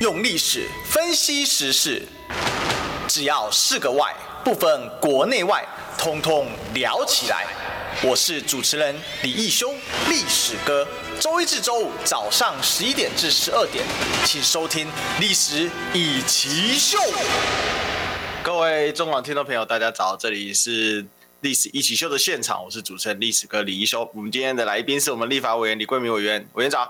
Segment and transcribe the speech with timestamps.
[0.00, 2.00] 用历史分析时事，
[3.08, 5.66] 只要是个“外”，不分国内外，
[5.98, 7.44] 通通聊起来。
[8.04, 9.74] 我是主持人李义修，
[10.08, 10.86] 历史哥。
[11.18, 13.84] 周一至周五早上十一点至十二点，
[14.24, 14.86] 请收听
[15.18, 16.96] 《历史一起秀》。
[18.44, 21.02] 各位中广听众朋友，大家早，这里是
[21.40, 24.08] 《历史一起秀》的现场，我是主持人历史哥李义修。
[24.14, 26.88] 我们今天的来宾是我们立法委员李贵明委员，委员长。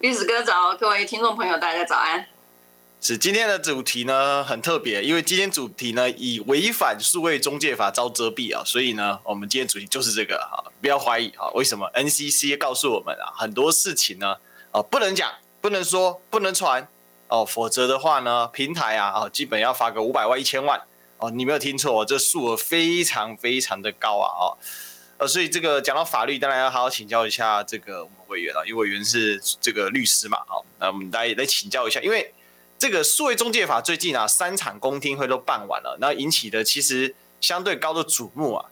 [0.00, 2.24] 历史哥早，各位听众朋友，大家早安。
[3.00, 14.36] 是今天的主题呢，很特别，因为今天主题呢以违反数位中介法遭遮蔽啊，所以呢，我们今天主题就是这个哈，不要怀疑啊，为什么 NCC 告诉我们啊，很多事情呢
[14.70, 15.28] 啊不能讲、
[15.60, 16.86] 不能说、不能传
[17.26, 20.80] 哦，否则的话呢，平台啊啊基本要罚个五百万、一千万
[21.16, 24.58] 哦，你没有听错，这数额非常非常的高啊哦。
[25.18, 32.32] 呃，所以这个讲到法律，当然要好好请教一下这个我们委员啊，因为委员是这个律师嘛，好，那我们大家也来请教一下，因为
[32.78, 38.70] 这个数位中介法最近啊，三场公听会都办完了，那引起的其实相对高的瞩目啊。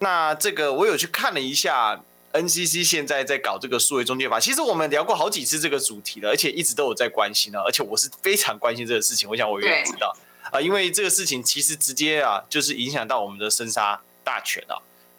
[0.00, 1.98] 那这个我有去看了一下
[2.34, 10.14] ，NCC 现在在搞这个数位中介法，其实我们聊过好几次这个主题了，而且一直都有在关心呢，而且我是非常关心这个事情，我想委员也知道
[10.52, 14.76] 啊，因为这个事情其实直接啊，就是影响到我们的生杀大权啊。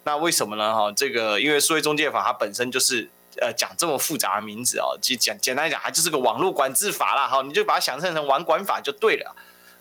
[0.08, 0.74] 那为什么呢？
[0.74, 3.06] 哈，这个因为数位中介法它本身就是
[3.42, 7.28] 呃讲这么复杂的名字哦，其实讲简单讲，它就是个网络管制法啦。
[7.28, 9.36] 哈，你就把它想象成网管法就对了。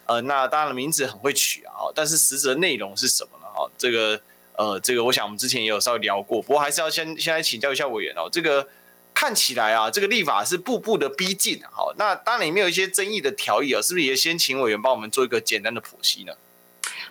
[0.06, 3.46] 呃，那当然名字很会取啊，但是实质内容是什么呢？
[3.56, 4.20] 哈，这个
[4.58, 8.28] 呃，这个我想我们之前也有稍微聊过，不过还是要先先来请教一下委员哦。
[8.30, 8.68] 这个
[9.14, 11.62] 看起来啊，这个立法是步步的逼近。
[11.72, 16.34] 好，那当然里面有一些争议的条议啊，是不是也先请委员帮我们做一个简单的剖析呢？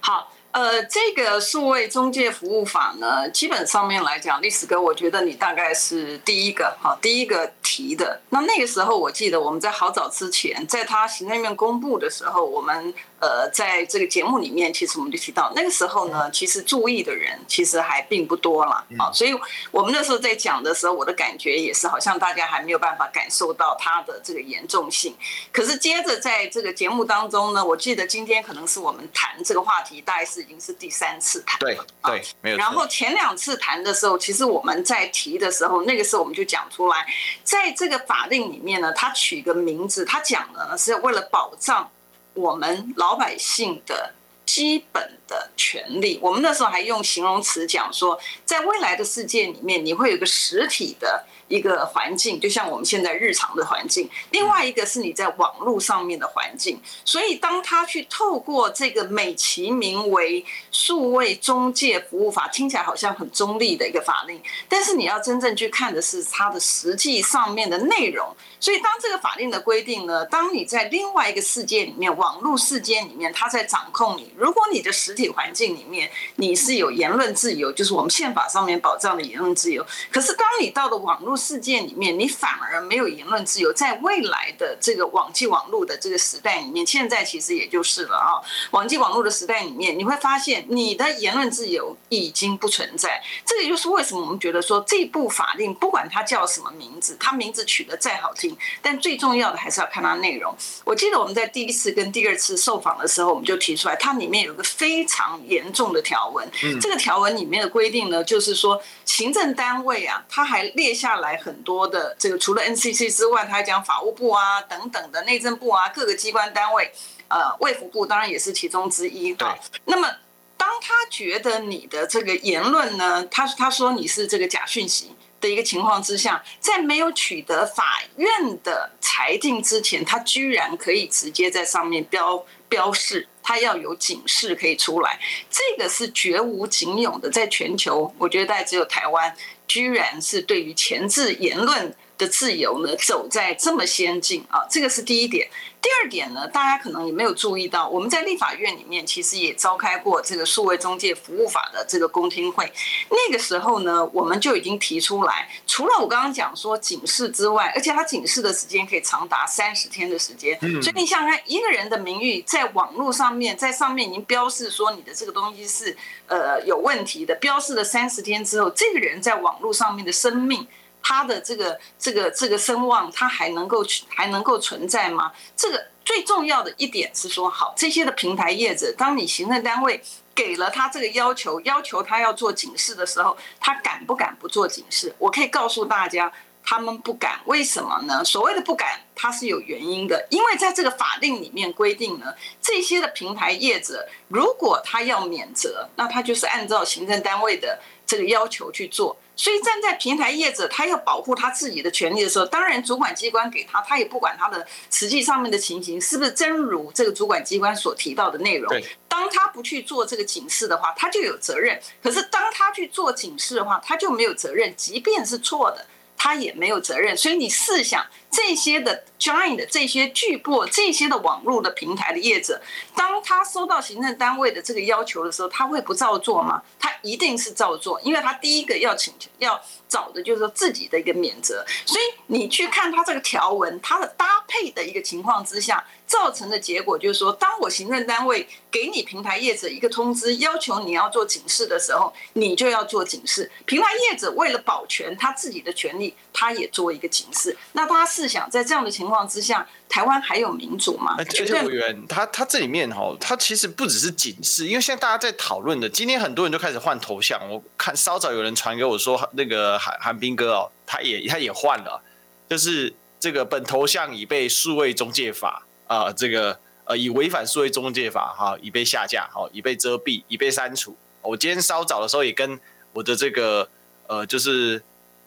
[0.01, 0.36] 好。
[0.57, 8.19] 呃，这个数位中介服务法呢，基本上面来讲，历史哥，我觉得你大概是第一个哈，第一个提的。
[8.31, 12.95] 那那个时候，我记得我们在好早之前，在他行政院公布的时候，我们。
[13.19, 19.35] 呃，在这个节目里面，其实我们就提到那个时候呢，其实注意的人其实还并不多了啊，所以
[19.71, 25.17] 我们那时候在讲的时候，我的感觉也是好像大家还没有办法感受到它的这个严重性。
[25.51, 31.59] 可是接着在这个节目当中呢，我记得今天可能是我们谈这个话题，大概是已经是第三次谈。
[31.59, 32.57] 对对，没有。
[32.59, 37.07] 然后前两次谈的时候，其实我们在提的时候，那个时候我们就讲出来，
[37.43, 41.91] 在这个法令里面呢，它取个名字，它讲的呢是为了保障。
[42.37, 44.13] 我们老百姓的
[44.45, 51.25] 基本的权利，我们那时候还用形容词讲说，在未来的世界里面，你会有个实体的。
[51.49, 56.81] 一个环境，就像我们现在日常的环境；另外一个是你在网络上面的环境。
[57.05, 68.35] 所以，当他去透过这个美其名为“数位中介服务法”，听起来好像很中立的一个法令，但是你要真正去看的是它的实际上面的内容。
[68.59, 74.33] 所以，当这个法令的规定呢，当你在另外一个世界里面，网络世界里面，它在掌控你。
[74.37, 83.73] 如果你的实体环境里面你是有言论自由，就是我们宪法上面保障的言论自由，可是当你到了网络，世界里面，你反而没有言论自由。
[83.73, 88.41] 在未来的这个网际网络的这个时代里面，现在其实也就是了啊。
[88.73, 93.23] 网际网络的时代里面，你会发现你的言论自由已经不存在。
[93.45, 100.55] 这也就是为什么我们觉得说，这部法令不管它叫什么名字，它名字取得再好听，但最重要的还是要看它内容。
[100.85, 106.47] 我记得我们在第一次跟第二次受访的时候，我们就提出来，它里面有个非常严重的条文。
[106.81, 111.37] 这个条文里面的规定呢，就是说行政单位啊，他还列下来。
[111.37, 116.93] 很多的这个除了 NCC 之外，他还讲法务部啊等等的内政部啊各个机关单位，
[117.29, 119.33] 呃，卫福部当然也是其中之一。
[119.35, 119.47] 对。
[119.85, 120.09] 那么，
[120.57, 128.29] 当他觉得你的这个言论呢，他他说你是这个假讯息的一个情况之下，在没有取得法院
[128.65, 139.33] 的裁定之前，他居然可以直接在上面标标示，它要有警示可以出来，这个是绝无仅有的，在全球，我觉得大概只有台湾。
[139.69, 145.49] 居然是对于前置言论的自由呢，走在这么先进啊，这个是第一点。
[145.87, 152.73] 第二点呢，大家可能也没有注意到，我们在立法院里面其实也召开过这个数位中介服务法的这个公听会。
[153.09, 160.59] 那个时候呢，我们就已经提出来，除了我刚刚讲说警示之外，而且它警示的时间可以长达三十天的时间。
[160.83, 165.97] 所以你想想看，一个人的名誉在网络上面，在上面已经标示说你的这个东西是
[166.27, 170.67] 呃有问题的，标示了三十天之后，这个人在网络上面的生命。
[171.09, 175.31] 他的这个这个这个声望，他还能够还能够存在吗？
[175.55, 180.03] 这个最重要的一点是说，好，这些的平台业者，当你行政单位
[180.35, 185.15] 给了他这个要求，要求他要做警示的时候，他敢不敢不做警示？
[185.21, 186.33] 我可以告诉大家，
[186.65, 188.25] 他们不敢，为什么呢？
[188.25, 199.17] 所谓的不敢，它是有原因的，因为在这个法令里面规定呢，这些的平台业者如果他要免责，那他就是按照行政单位的这个要求去做。
[199.37, 208.75] 所以站在平台业者，他要保护他自己的权利的时候，当然主管机关给他，他也不管他的实际上面的情形是不是真如这个主管机关所提到的内容。
[209.07, 215.87] 当他不去做这个警示的话，他就有责任；可是当他去做警示的话，他就没有责任，即便是错的。
[216.19, 222.61] 他也没有责任，所以你试想，这些的 giant 这些巨擘、这些的网络的平台的业者，
[222.95, 226.63] 当他收到行政单位的这个要求的时候，他会不照做吗？
[226.79, 231.65] 他一定是照做，因为他第一个要请求要找的就是说自己的一个免责。
[231.85, 235.85] 所以你去看他这个条文，它的搭配的一个情况之下。
[236.07, 243.51] 造成的结果就是说，当我行政单位给你平台业者一个通知，要求你要做警示的时候，你就要做警示。
[243.65, 247.57] 平台业者为了保全他自己的权利，他也做一个警示。
[247.73, 251.17] 那大家试想，在这样的情况之下，台湾还有民主吗？
[251.25, 257.41] 绝对委员，他他这里面哈，他其实不只是警示，因为现在大家在讨论的，今天很多人都开始换头像。
[257.51, 262.03] 我看稍早有人传给我说，那个韩韩冰哥哦，他也他也换了，
[262.47, 265.63] 就是这个本头像已被数位中介法。
[265.89, 270.97] 啊、呃，这个呃，以违反数位中介法哈，已被下架，哈，已被遮蔽，已被删除。
[271.23, 272.59] 我今天稍早的时候也跟
[272.93, 273.69] 我的这个
[274.09, 274.83] 呃，就是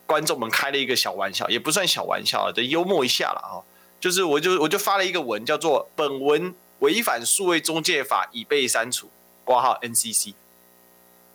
[0.10, 3.64] 观众们开了一个小玩笑，也不算小玩笑，就幽默一下了哈。
[4.00, 9.08] 就是我就我就发了一个文，叫做“本文违反数位中介法，已被删除”，
[9.46, 10.34] 括号 NCC。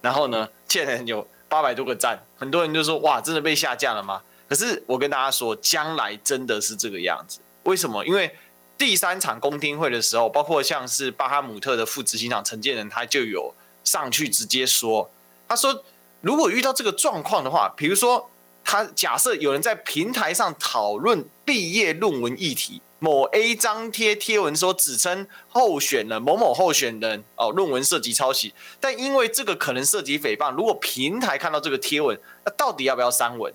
[0.00, 4.22] 然后呢，现在有八百多个赞，很多人就说哇，真的被下架了吗？
[4.48, 7.38] 可是我跟大家说，将来真的是这个样子。
[7.62, 8.04] 为什么？
[8.04, 8.34] 因为
[8.76, 13.54] 第三场公听会的时候，包括像是巴哈姆特的副执行长陈建仁，他就有
[13.84, 15.08] 上去直接说，
[15.46, 15.84] 他说
[16.22, 18.28] 如果遇到这个状况的话，比如说
[18.64, 33.52] 他假设有人在平台上讨论毕业论文议题，某 A 张贴贴文说指称候选人某某候选人哦论文涉及抄袭，但因为这个可能涉及诽谤，如果平台看到这个贴文，那到底要不要删文？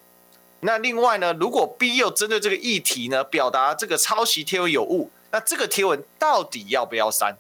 [0.62, 7.38] 那另外呢，如果 B 又针对这个议题呢，表达这个抄袭贴文有误，那这个贴文到底要不要删？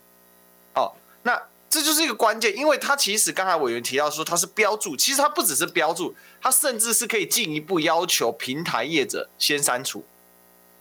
[0.73, 0.93] 哦，
[1.23, 1.39] 那
[1.69, 10.03] 这就是一个关键，因为他其实刚才委员提到说他是标注，其实他不只是标注，他甚至是可以进一步要求平台业者先删除，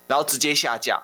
[0.06, 1.02] 然后直接下架，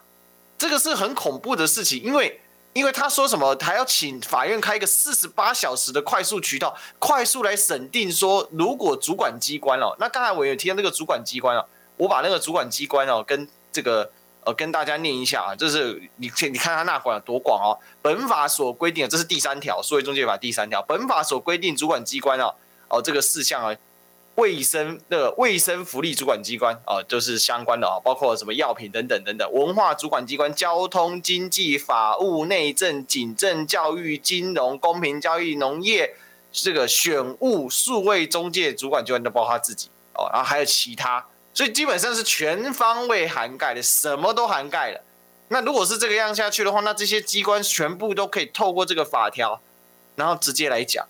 [0.59, 2.41] 这个是很恐怖的事情，因为。
[2.75, 11.65] 因为他说什么，还要请法院开一个四十八小时的快速渠道，快速来审定说，如果主管机关哦，那刚才我有提到那个主管机关哦，
[11.97, 14.11] 我把那个主管机关哦跟这个
[14.45, 22.53] 呃跟大家念一下啊，就是你你看他那管有多广哦，本法所规定的，这是第三条，数位中介法第三条，本法所规定主管机关哦
[22.89, 23.73] 哦这个事项啊。
[24.36, 29.50] 卫生的卫生福利主管机关啊，就是相关的啊，包括什么药品等等等等。
[29.52, 36.16] 文化主管机关、交通、经济、法务、内政、警政、教育、金融、公平交易、农业，
[36.50, 45.00] 这个选务、数位中介主管机关都包括他自己哦，然后还有其他，所以基本上是全方位涵盖的，什么都涵盖了。
[45.48, 49.60] 那如果是这个样下去的话，那这些机关全部都可以透过这个法条，
[50.16, 51.06] 然后直接来讲。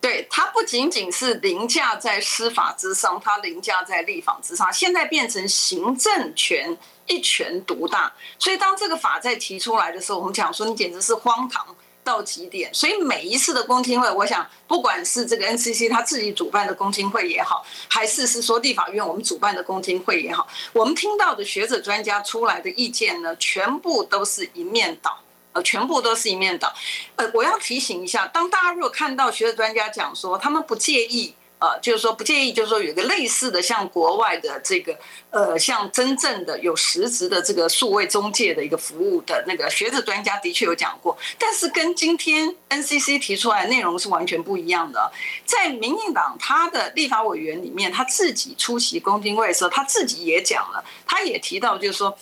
[0.00, 8.12] 对，它不仅仅是凌驾在司法之上，它凌驾在立法之上，现在变成行政权一权独大。
[8.38, 11.66] 所以当这个法在提出来的时候，我们讲说你简直是荒唐
[12.04, 12.72] 到极点。
[12.72, 25.18] 所以每一次的公听会，我想不管是这个 NCC 他自己主办的公听会也好，还是是说立法院我们主办的公听会也好，我们听到的学者专家出来的意见呢，全部都是一面倒。
[25.62, 26.72] 全部都是一面倒。
[27.16, 34.96] 呃，我要提醒一下，当大家如果看到学者专家讲说他们不介意，呃，就是说不介意，就是说有个类似的像国外的这个，
[35.30, 45.10] 呃，像真正的有实质的这个数位中介的一个服务的那个学者专家的确有讲过，但是跟今天 NCC 提出来的内容是完全不一样的。
[45.44, 52.16] 在民进党他的立法委员里面，他自己出席公听会的时候，他自己也讲了，他也提到就是说。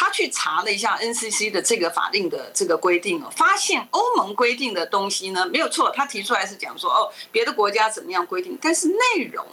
[0.00, 9.44] 他去查了一下 NCC 的这个法令的这个规定哦，发现欧盟规定的东西呢，没有错，他提出来是讲说哦，别的国家怎么样规定，但是内容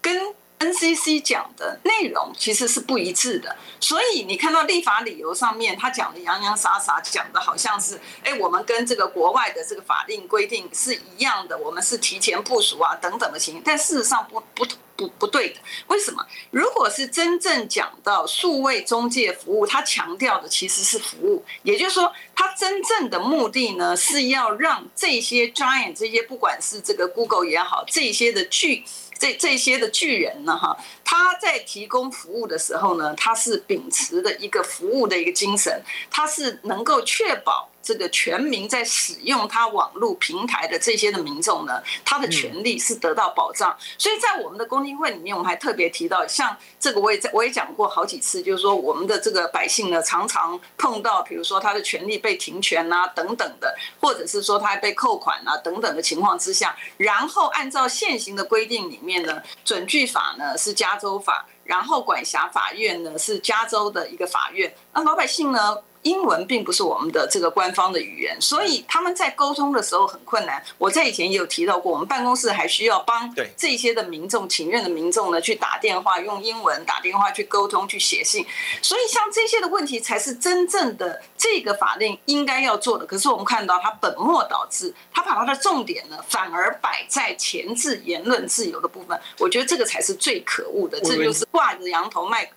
[0.00, 14.78] 跟 NCC 讲的内容其实是不一致的，所以你看到立法理由上面他讲的洋洋洒洒，讲的好像是哎，我们跟这个国外的这个法令规定是一样的，我们是提前部署啊等等的情形，但事实上不不同。
[14.98, 16.26] 不不对的，为什么？
[16.50, 28.82] 如果是真正讲到数位中介服务，它强调的其实是服务，也就是说，它真正的目的呢，是要让这些 giant 这些不管是这个 Google 也好，这些的巨
[29.16, 37.68] 这这些的巨人呢，哈，他在提供服务的时候呢，他是秉持的一个服务的一个精神，他是能够确保。
[37.88, 43.74] 这个全民在使用他网络平台的这些的民众呢，他的权利是得到保障。
[43.96, 65.78] 所以在我们的公听会里面，我们还特别提到，像这个我也在我也讲过好几次，就是说我们的这个百姓呢，常常碰到，比如说他的权利被停权啊等等的，或者是说他还被扣款啊等等的情况之下，然后按照现行的规定里面呢，准据法呢是加州法，然后管辖法院呢是加州的一个法院，那老百姓呢？
[66.02, 70.62] 英文并不是我们的这个官方的语言，所以他们在沟通的时候很困难。
[70.78, 78.46] 我在以前也有提到过，我们办公室还需要帮这些的民众、请愿的民众呢去打电话，用英文打电话去沟通、去写信。
[78.80, 83.04] 所以像这些的问题，才是真正的这个法令应该要做的。
[83.04, 89.18] 可是我们看到它本末倒置，它把它的重点呢反而摆在前置言论自由的部分。
[89.38, 92.50] 我觉得这个才是最可恶的，这就是挂着羊头卖。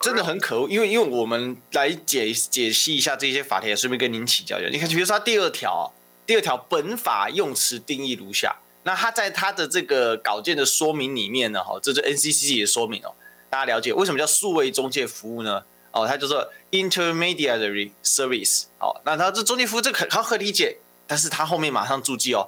[0.00, 4.68] 真的很可恶，因为因为我们来解解析一下这些法条，也顺便跟您请教一下。
[4.68, 5.90] 你看，比如说他第二条，
[6.26, 8.54] 第二条本法用词定义如下。
[8.82, 13.14] 那他在他的这个稿件的说明里面呢，哈，这是 NCC 的说明哦。
[13.48, 15.62] 大家了解为什么叫数位中介服务呢？
[15.90, 18.64] 哦，它叫做 intermediary service。
[18.78, 22.46] 哦，那它这中介服务这很好很理解，但是它后面马上注记哦，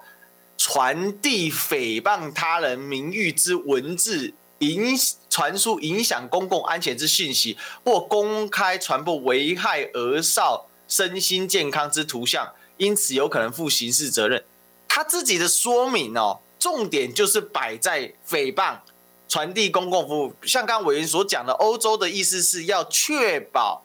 [0.58, 4.34] 传递诽谤他人名誉之文字。
[4.60, 4.96] 影
[5.28, 14.44] 传输影响公共安全之信息，或公开传播危害儿少身心健康之图像，因此有可能负刑事责任。
[14.88, 18.78] 他自己的说明哦，重点就是摆在诽谤、
[19.28, 20.34] 传递公共服务。
[20.42, 23.84] 像刚刚委员所讲的，欧洲的意思是要确保，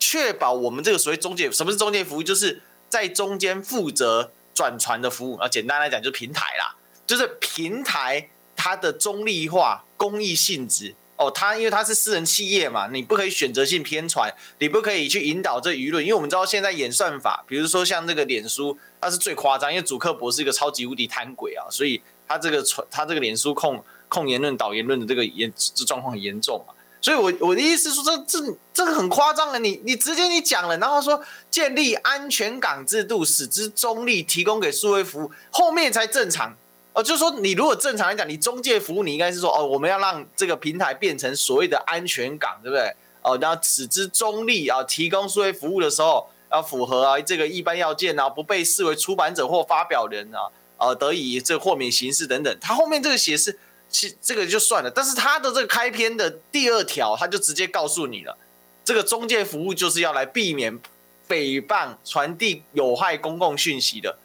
[0.00, 2.22] 确保我们这个所谓中介，什么是中介服务？
[2.22, 5.36] 就是在中间负责转传的服务。
[5.36, 6.74] 啊，简单来讲就是平台啦，
[7.06, 8.28] 就是平台
[8.60, 9.84] 它的中立化。
[10.00, 36.56] 公益性质哦，它因为它是私人企业嘛，你不可以选择性偏传，你不可以去引导这舆论，因为我们知道现在演算法，比如说像这个脸书，它是最夸张，因为祖克伯是一个超级无敌贪鬼啊，所以他这个传他这个脸书控控言论导言论的这个严这状况很严重嘛，所以我我的意思是说这这这个很夸张的，你你直接你讲了，然后说建立安全港制度，使之中立，提供给数位服务，后面才正常。
[37.02, 42.94] 就是说，你如果正常来讲，你中介服务，你应该是说，哦，我们要让这个平台变成所谓的安全港，对不对？
[43.22, 52.56] 哦，然后使之中立啊，提供数位服务的时候要符合啊这个一般要件啊，不被视为出版者或发表人啊，呃，得以这豁免形式等等。
[52.60, 58.36] 他后面这个写是，其这个就算了，但是他的这个开篇的第二条，他就直接告诉你了，
[58.84, 60.80] 这个中介服务就是要来避免
[61.28, 64.18] 诽谤、传递有害公共讯息的。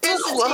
[0.00, 0.48] 这是我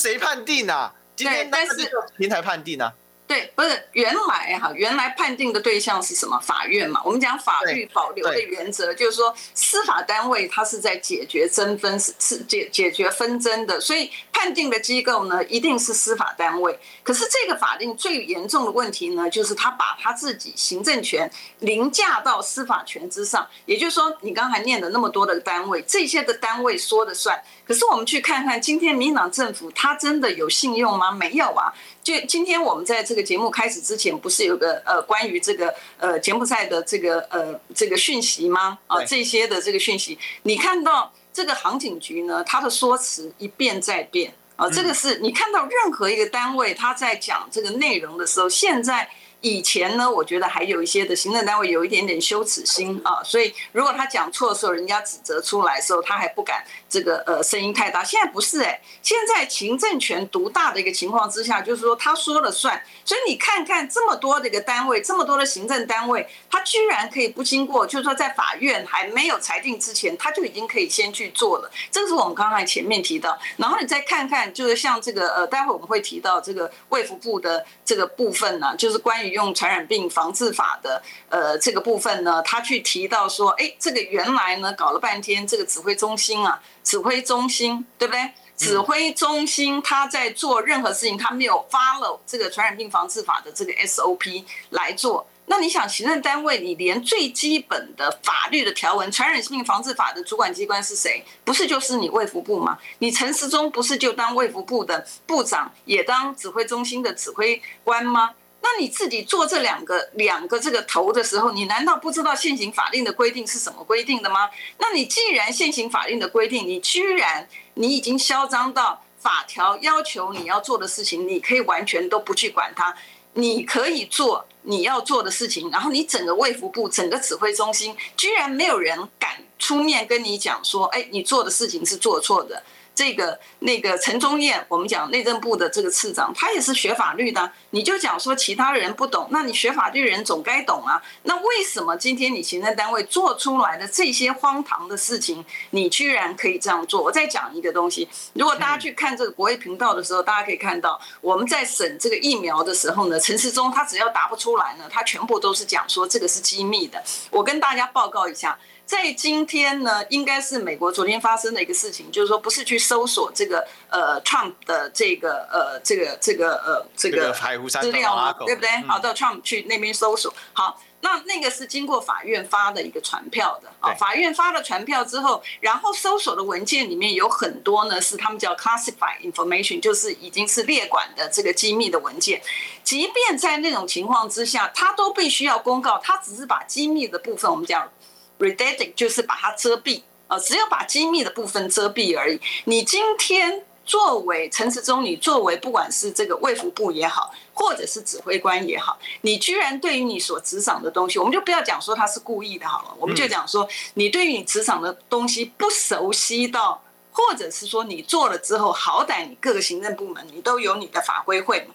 [0.00, 0.94] 谁判定啊？
[1.14, 2.92] 今天但是平台判定啊？
[3.26, 6.38] 对，不是原来哈，原来判定的对象是什么？
[6.38, 7.02] 法院嘛。
[7.04, 16.78] 我们讲法律保留的原则，就是说司法单位它是在解决争纷，是是解解决纷争的，所以判定的机构呢，一定是司法单位。
[17.02, 23.44] 可是这个法令最严重的问题呢，就是他把他自己行政权凌驾到司法权之上。
[23.64, 27.42] 也就是说，你刚才念的那么多的单位，这些的单位说了算。
[27.66, 31.10] 可是我们去看看，今天民进党政府他真的有信用吗？
[31.10, 31.72] 没有啊。
[32.02, 38.78] 就今天我们在这个节目开始之前，不是有个呃关于这个呃柬埔寨的这个呃这个讯息吗？
[38.86, 49.10] 啊，这些的这个讯息，你看到这个航警局呢，他的说辞一变再变啊，这个是你看到任何一个单位他在讲这个内容的时候，现在。
[49.42, 58.02] 以前呢，我觉得还有一些的行政单位有一点点羞耻心啊，所以如果他讲错的时候，人家指责出来的时候，他还不敢这个呃声音太大。
[58.02, 62.82] 现在不是哎，现在行政权独大的一个情况之下，就是说他说了算。
[63.04, 71.70] 所以你看看这么多的一个单位，这么多的行政单位，他居然可以不经过，就是说在法院还没有裁定之前，他就已经可以先去做了。
[71.92, 73.38] 这个是我们刚才前面提到。
[73.58, 79.25] 然后你再看看，就是像这个呃，待会我们会提到这个卫福部的这个部分呢，就是关于。
[79.30, 88.30] 用传染病防治法的呃这个部分呢，他去提到说，哎，这个原来呢搞了半天，这个指挥中心啊，指挥中心对不对？
[88.56, 95.26] 指挥中心他在做任何事情，他没有 follow 这个传染病防治法的这个 SOP 来做。
[95.48, 101.22] 那你想，行政单位你连最基本的法律的条文，传染病防治法的主管机关是谁？
[101.44, 102.78] 不是就是你卫福部吗？
[102.98, 108.30] 你陈时中不是就当卫福部的部长，也当指挥中心的指挥官吗？
[108.68, 114.50] 那你自己做这两个两个这个头的时候，你难道不知道现行法令的规定是什么规定的吗？
[114.78, 122.92] 那你既然现行法令的规定，你居然你已经嚣张到法条要求你要做的事情，你可以完全都不去管它，
[123.34, 124.44] 你可以做。
[124.68, 129.30] 你要做的事情，然后你整个卫福部整个指挥中心，居然没有人敢
[129.60, 132.60] 出面跟你讲说，哎，你做的事情是做错的。
[132.96, 137.52] 这个那个陈宗彦，我们讲内政部的这个次长，他也是学法律的。
[137.70, 141.00] 你就讲说其他人不懂，那你学法律的人总该懂啊。
[141.24, 147.02] 那为什么今天你行政单位做出来的这些荒唐的事情，你居然可以这样做？
[147.02, 157.04] 我再讲一个东西，如果大家去看这个国卫频道的时候，大家可以看到我们在审这个疫苗的时候呢，陈世忠他只要答不出来呢，他全部都是讲说这个是机密的。
[157.30, 158.58] 我跟大家报告一下。
[158.86, 168.32] 在今天呢，应该是美国昨天发生的一个事情，就是说不是去搜索这个呃 Trump 的这个呃这个这个呃这个资料吗？
[168.46, 168.70] 对不对？
[168.86, 170.32] 好，到 Trump 去那边搜索。
[170.52, 173.92] 好，那那个是经过法院发的一个传票的啊。
[173.94, 182.40] 法院发了传票之后，然后搜索的文件里面有很多呢，是他们叫 classified information，就是已经是列管的这个机密的文件。
[182.84, 187.90] 即便在那种情况之下，他都必须要公告，他只是把机密的部分我们讲。
[188.38, 192.40] Redacted 就是把它遮蔽，呃，只有把机密的部分遮蔽而已。
[192.64, 211.74] 你今天作为陈时中，你作为不管是这个卫福部也好，或者是指挥官也好，你居然对于你所执掌的东西，我们就不要讲说他是故意的好了，我们就讲说你对于你执掌的东西不熟悉到，或者是说你做了之后，好歹你各个行政部门你都有你的法规会嘛。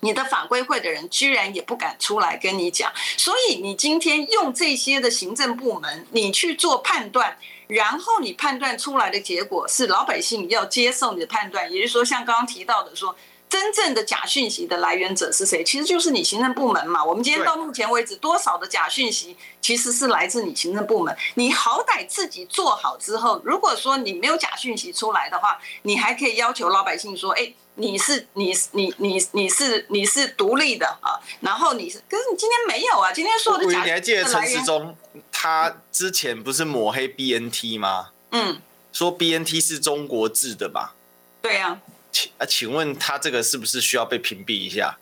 [0.00, 7.38] 你的法规会的人居然也不敢出来跟你讲，所以你今天用这些的行政部门，你去做判断，
[7.68, 13.16] 然后你判断出来的结果是老百姓要接受你的判断，也就是说，像刚刚提到的说，
[13.48, 15.62] 真正的假讯息的来源者是谁？
[15.64, 17.04] 其实就是你行政部门嘛。
[17.04, 21.16] 我们今天到目前为止，多少的假讯息其实是来自你行政部门。
[21.34, 27.52] 你好歹自己做好之后，如果说你没有假讯息出来的话，你还可以要求老百姓说，哎。
[27.78, 33.84] 你是你你你你是你是独立的啊，然后你是，可是你今天没有啊，今天说的假。
[33.84, 34.96] 你还记得陈时中
[35.30, 38.12] 他之前不是抹黑 BNT 吗？
[38.30, 38.62] 嗯，
[38.94, 40.94] 说 BNT 是中国制的吧？
[41.42, 41.78] 对呀。
[42.16, 44.96] 请啊，请问他这个是不是需要被屏蔽一下？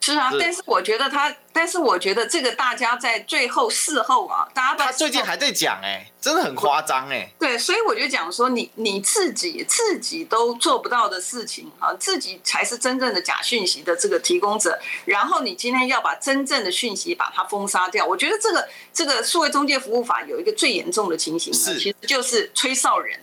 [0.00, 7.32] 是啊，但是我觉得他，但是我觉得这个大家在最后事后啊，大家他最近还在讲哎，真的很夸张哎。
[7.38, 14.78] 对，所以我就讲说，你你自己自己都做不到的事情啊，自己才是真正的假讯息的这个提供者。
[15.06, 23.18] 然后你今天要把真正的讯息把它封杀掉，我觉得这个这个数位中介服务法有一个最严重的情形是，其实就是吹哨人。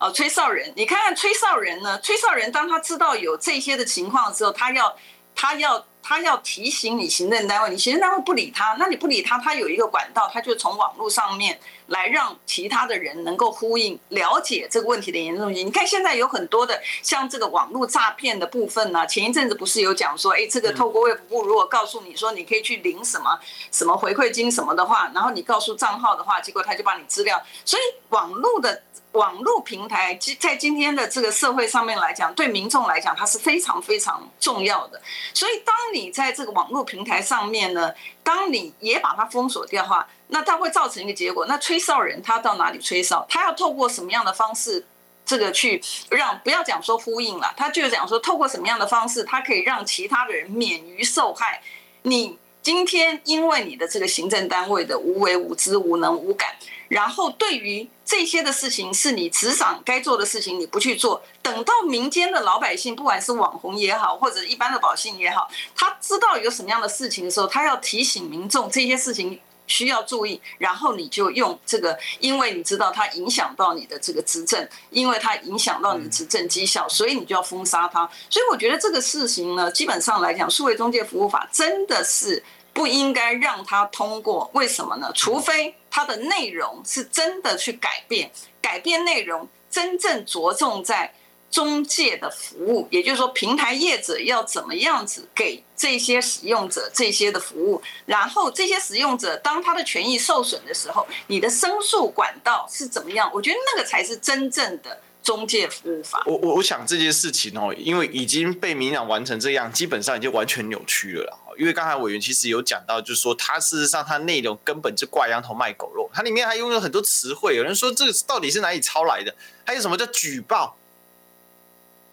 [0.00, 4.96] 对，哦，吹哨人，你看看吹哨人呢，吹哨人当他知道有这些的情况之后，他要。
[5.32, 15.64] 他要他要提醒你行政单位，你行政单位不理他，那你不理他，他有一个管道，他就从网络上面来让其他的人能够呼应、了解这个问题的严重性。
[15.64, 23.38] 你看现在有很多的像这个网络诈骗的部分呢，前一阵子不是有讲说，哎，这个透过卫福部如果告诉你说你可以去领什么
[23.70, 28.82] 什么回馈金什么的话，然后你告诉账号的话，结果他就把你资料，所以网络的。
[29.12, 35.00] 网络平台在今天的这个社会上面来讲，对民众来讲，它是非常非常重要的。
[35.34, 37.92] 所以，当你在这个网络平台上面呢，
[38.22, 41.46] 当你也把它封锁掉的话，那它会造成一个结果。
[41.46, 43.26] 那吹哨人他到哪里吹哨？
[43.28, 44.86] 他要透过什么样的方式，
[45.26, 51.60] 这个去让不要讲说呼应了，他就讲说透过什么样的方式，他可以让其他的人免于受害。
[52.02, 56.54] 你今天因为你的这个行政单位的无为无知、无能无感。
[56.90, 78.04] 然后，对于这些的事情是你职场该做的事情，你不去做，等到民间的老百姓，不管是网红也好，或者一般的百姓也好，他知道有什么样的事情的时候，他要提醒民众这些事情需要注意，然后你就用这个，因为你知道它影响到你的这个执政，因为它影响到你执政绩效，所以你就要封杀它。
[78.28, 82.42] 所以我觉得这个事情呢，基本上来讲，数位中介服务法真的是。
[82.72, 85.10] 不应该让他通过，为什么呢？
[85.12, 88.30] 除非它的内容是真的去改变，
[88.62, 91.12] 改变内容，真正着重在
[91.50, 103.30] 中介的服务，也就是说，平台业者要怎么样子给这些使用者这些的服务，然后这些使用者当他的权益受损的时候，你的申诉管道是怎么样？
[103.34, 105.00] 我觉得那个才是真正的。
[105.22, 111.36] 中介服务法，我我我想这件事情哦，因为已经被民党完成这样，基本上已经完全扭曲了啦。
[111.60, 117.54] 因为刚才委员其实有讲到，就是说它事实上它内容根本就挂羊头卖狗肉，它里面还拥有很多词汇。
[117.54, 119.34] 有人说这个到底是哪里抄来的？
[119.66, 120.78] 还有什么叫举报？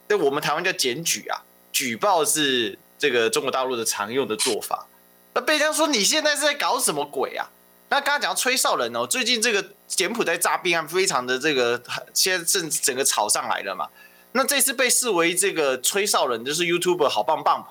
[0.05, 1.39] 对，我们台湾叫检举啊，
[1.71, 4.85] 举报是这个中国大陆的常用的做法。
[5.33, 7.49] 那被这样说，你现在是在搞什么鬼啊？
[7.87, 11.81] 那刚刚讲到吹哨人哦，最近这个柬埔寨诈骗案非常的这个，
[12.13, 13.87] 现在正整个炒上来了嘛。
[14.33, 17.65] 那这次被视为这个吹哨人就是 YouTube 好棒棒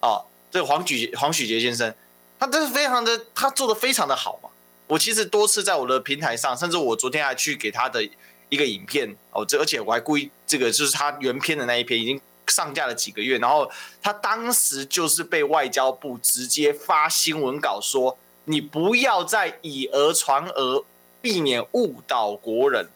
[0.00, 1.94] 哦，这个黄举黄许杰先生，
[2.38, 4.50] 他真是非常的，他做的非常的好嘛。
[4.86, 8.02] 我其实多次在我的平台上，甚至我昨天还去给他的
[8.48, 13.70] 一个影片哦，这而且我还故意这个就是他原片的那一篇已经上架了几个月，然后
[14.02, 20.84] 他当时就是被外交部直接发新闻稿说，你不要再以讹传讹，
[21.22, 22.88] 避免误导国人，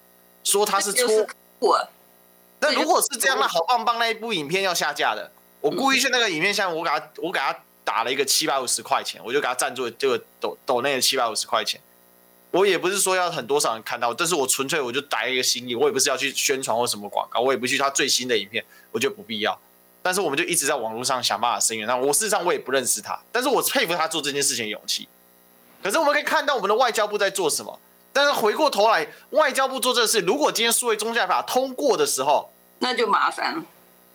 [0.42, 1.06] 说他是错。
[2.58, 5.30] 那如果是这样，那好棒棒那一部影片要下架的。
[5.64, 11.80] 我故意去那个影片下面，我给他，我给他打了一个七百五十块钱，我就给他赞助这个抖抖内的七百五十块钱。
[12.50, 19.58] 我也不是说要很多少人看到，但是我纯粹我就打一个心意，我也不是要去宣传或什么广告，我也不去他最新的影片，我觉得不必要。
[20.02, 21.96] 但是我们就一直在网络上想办法声援他。
[21.96, 25.08] 我事实上我也不认识他，但是我佩服他做这件事情勇气。
[25.82, 27.80] 可是我们可以看到我们的外交部在做什么。
[28.12, 33.64] 但是回过头来，外交部做这事，如果今天数位中介法通过的时候，那就麻烦了，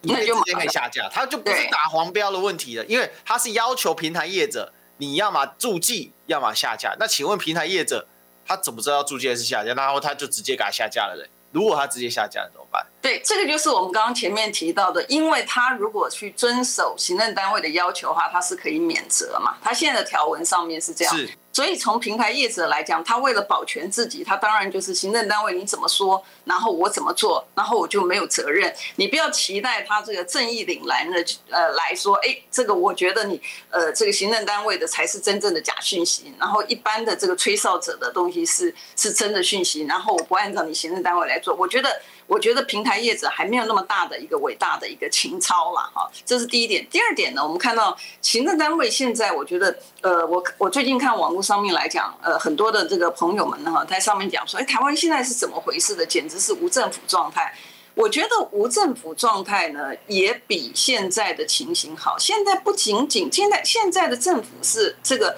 [0.02, 6.96] 那就直接可以下架，他就不是打黄标的问题了，因为他是要求平台业者，你要么注记，要么下架。
[7.00, 8.08] 那请问平台业者，
[8.46, 9.74] 他怎么知道要注记还是下架？
[9.74, 11.30] 然后他就直接给他下架了嘞？
[11.52, 12.86] 如果他直接下架了怎么办？
[13.02, 19.58] 对，这个就是我们刚刚前面提到的，因为他如果去遵守行政单位的要求的话，他是可以免责嘛。
[19.62, 21.16] 他现在的条文上面是这样。
[21.60, 28.74] 所以从平台业者来讲，他为了保全自己，他当然就是行政单位你怎么说，然后我怎么做，然后我就没有责任。
[28.96, 42.02] 你不要期待他这个正义凛然的呃来说，哎，这个我觉得你呃这个行政单位的才是真正的假讯息，然后一般的这个吹哨者的东西是是真的讯息，然后我不按照你行政单位来做，我觉得。
[42.30, 46.86] 我觉得平台业者还没有那么大的一个伟大的一个情操了哈，这是第一点。
[46.92, 56.06] 第二点呢，我们看到行政单位现在，我觉得，呃，我我最近看网络上面来讲，呃，很多的这个朋友们哈，在上面讲说，哎，台湾现在是怎么回事的？
[56.06, 57.52] 简直是无政府状态。
[57.96, 62.16] 我觉得无政府状态呢，也比现在的情形好。
[62.20, 65.36] 现在不仅仅现在现在的政府是这个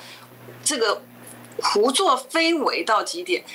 [0.62, 1.02] 这个
[1.64, 3.46] 胡作非为到极点。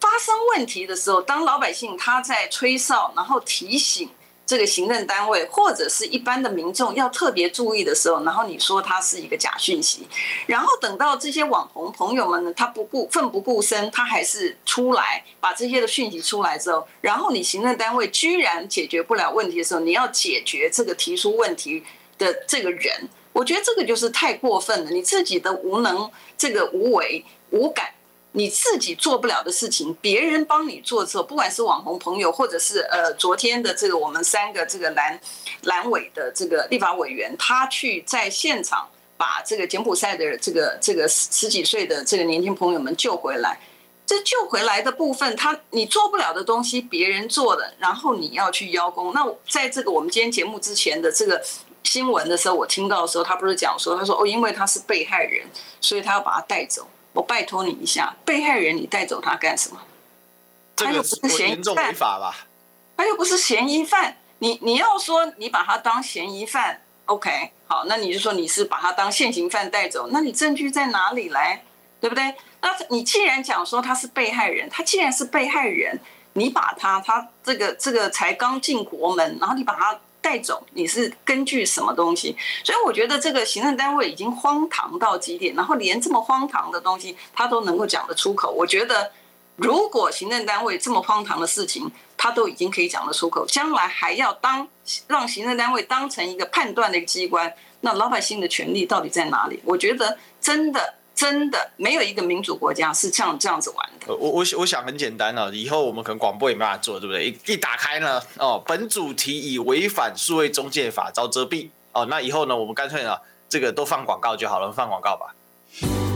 [0.00, 4.08] 发生问题的时候，当老百姓他在吹哨，然后提醒
[4.46, 10.08] 这个行政单位或者是一般的民众要特别注意的时候，然后你说他是一个假讯息，
[10.46, 21.84] 然后等到这些网红朋友们呢，他不顾奋不顾身，他还是出来把这些的讯息出来之后，然后你行政单位居然解决不了问题的时候，你要解决这个提出问题
[22.18, 27.90] 的这个人，我觉得这个就是太过分了，你自己的无能，这个无为无感。
[28.32, 35.20] 你自己做不了的事情，别人帮你做之后，不管是网红朋友，或者是呃昨天的这个我们三个这个蓝
[35.62, 43.58] 蓝委的这个立法委员，他去在现场把这个柬埔寨的这个这个十几岁的这个年轻朋友们救回来，
[44.06, 49.12] 这救回来的部分，他你做不了的东西，别人做的，然后你要去邀功。
[49.12, 51.42] 那在这个我们今天节目之前的这个
[51.82, 55.48] 新闻的时候，我听到的时候，他不是讲说，他说哦，因为他是被害人，
[55.80, 56.86] 所以他要把他带走。
[57.12, 59.80] 我拜托你一下，被害人你带走他干什么？
[60.76, 62.46] 他又不是嫌疑犯吧？
[62.96, 64.16] 他又不是嫌疑犯。
[64.38, 71.62] 你你要说你把他当嫌疑犯，OK，好，那你就说你是把他当现行犯带走，那你证据在哪里来？
[72.00, 72.34] 对不对？
[72.60, 76.00] 那你既然讲说他是被害人，他既然是被害人，
[76.34, 80.00] 你把他他这个这个才刚进国门，然后你把他。
[80.20, 82.36] 带走你是根据什么东西？
[82.64, 88.50] 所以我觉得这个行政单位已经荒唐到极点，然后连这么荒唐的东西他都能够讲得出口。
[88.50, 89.10] 我觉得
[89.56, 94.68] 如果行政单位这么荒唐的事情他都已经可以讲得出口，将来还要当
[95.08, 99.60] 让行政单位当成一个判断的机关，那老百姓的权利到底在哪里？
[99.64, 100.94] 我觉得真的。
[101.20, 104.16] 真的没有一个民主国家是这样这样子玩的。
[104.16, 107.28] 我我我想很简单啊，以后我们可能广播也没办法做，对不对？
[107.28, 111.68] 一一打开呢，哦，本主题以违反数位中介法遭遮蔽。
[111.92, 113.14] 哦，那以后呢，我们干脆呢，
[113.50, 115.34] 这个都放广告就好了，放广告吧。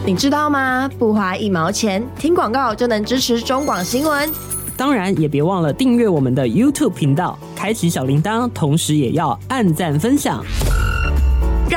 [0.06, 0.88] 你知道吗？
[0.98, 4.32] 不花一毛钱，听广告就能支持中广新闻。
[4.74, 10.42] 当然也别忘了订阅我们的 YouTube 频道，开启小铃铛，同时也要按赞分享。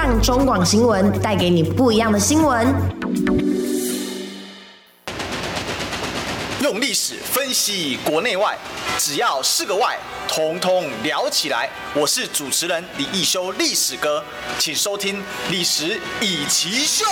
[0.08, 2.65] 让中广新闻带给你不一样的新闻。
[6.63, 8.58] 用历史分析国内外，
[8.98, 11.70] 只要是个“外”，统统聊起来。
[11.93, 14.24] 我是主持人李一修，历史哥，
[14.58, 15.17] 请收听
[15.52, 17.04] 《历史以奇秀》。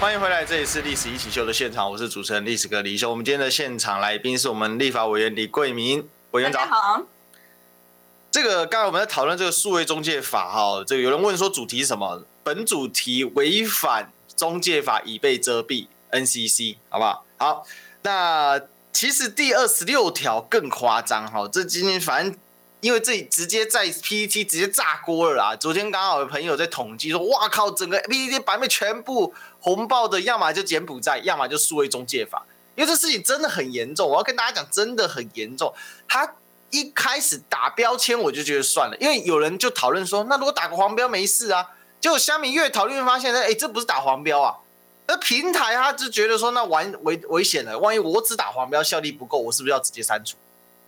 [0.00, 3.10] 欢迎回来，这里是《历史一起秀》的现场，我是主持人历史哥李一修。
[3.10, 6.64] 我们今天的现场来宾是我们立法委员李桂明委员长。
[6.68, 7.02] 好。
[8.40, 12.22] 这个刚才我们在讨论这个数位中介法哈，这个有人问说主题是什么？
[12.44, 17.24] 本主题违反中介法已被遮蔽，NCC 好不好？
[17.36, 17.66] 好，
[18.02, 18.60] 那
[18.92, 22.38] 其实第二十六条更夸张哈，这今天反正
[22.80, 25.56] 因为这里直接在 PTT 直接炸锅了啦。
[25.56, 32.46] 昨天刚好有朋友在统计说，哇靠，整个 PTT 版面全部红爆的，要么就柬埔寨，要么就数位中介法。
[32.76, 35.74] 因为这事情真的很严重，我要跟大家讲，真的很严重。
[36.06, 36.32] 他
[36.70, 41.70] 一开始打标签，我就觉得算了，因为有人就讨论说，那如果打个黄标没事啊？
[42.00, 44.58] 结果虾米越讨论越发现，哎，这不是打黄标啊。
[45.06, 50.36] 那平台他就觉得说，那完危危险了，万一我只打黄标效力不够，我是不是要直接删除？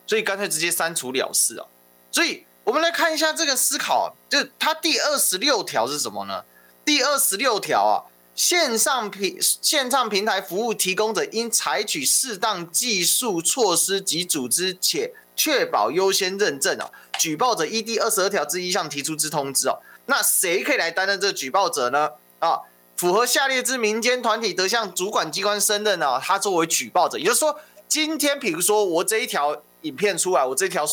[0.07, 1.67] 所以干脆直接删除了事啊。
[2.13, 6.45] 所以我们来看一下这个思考，就它第二十六条是什么呢？
[6.85, 16.91] 第二十六条啊，线上平线上平台服务提供者应采取适当技术措施及组织，且确保优先认证啊。
[17.19, 19.79] 举报者依第二十二条之一项提出之通知哦。
[20.07, 22.11] 那谁可以来担任这个举报者呢？
[22.41, 22.61] 啊，
[22.97, 29.63] 符合下列之民间团体得向主管机关胜任呢，他作为举报者，也就是说，今天比如说我这一条。
[29.83, 30.85] 影片出来，我这条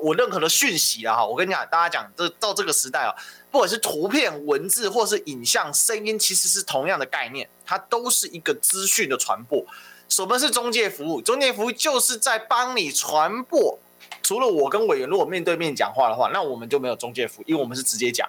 [0.00, 3.10] 我任何的讯息啊，哈，我跟你讲，大家讲，这到这个时代啊，
[3.50, 9.66] 不管是图片、文字，或是影像、声音，其实是同样的概念，它都是一个资讯的传播。
[10.08, 11.20] 什么是中介服务？
[11.20, 13.80] 中介服务就是在帮你传播。
[14.22, 18.28] 除了我跟委员如果面对面讲话的话，那我们就没有中介服务，因为我们是直接讲。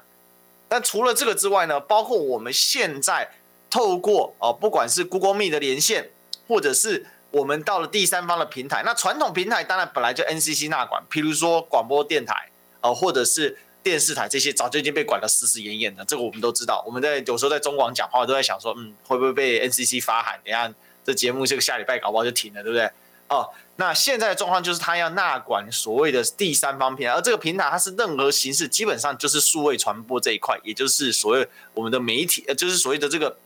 [0.68, 3.30] 但除了这个之外呢，包括我们现在
[3.70, 6.10] 透过哦，不管是 Google Meet 的连线，
[6.48, 7.06] 或者是。
[7.30, 16.82] 我们到了第三方的平台，那传统平台当然本来就 NCC 纳管，譬如说广播电台，呃，或者是电视台这些，早就已经被管得死死严严的，这个我们都知道。
[16.88, 20.40] 我们在有时候在中广讲话，都在想说，嗯，会不会被 NCC 发函？
[20.42, 22.90] 等下这节目这个下礼拜搞不好就停了，对不对？
[23.30, 33.38] 哦，那现在的状况就是他要纳管所谓的第三方平台，而这个平台它是任何形式，基本上就是数位传播这一块，也就是所谓我们的媒体，呃，就是所谓的这个。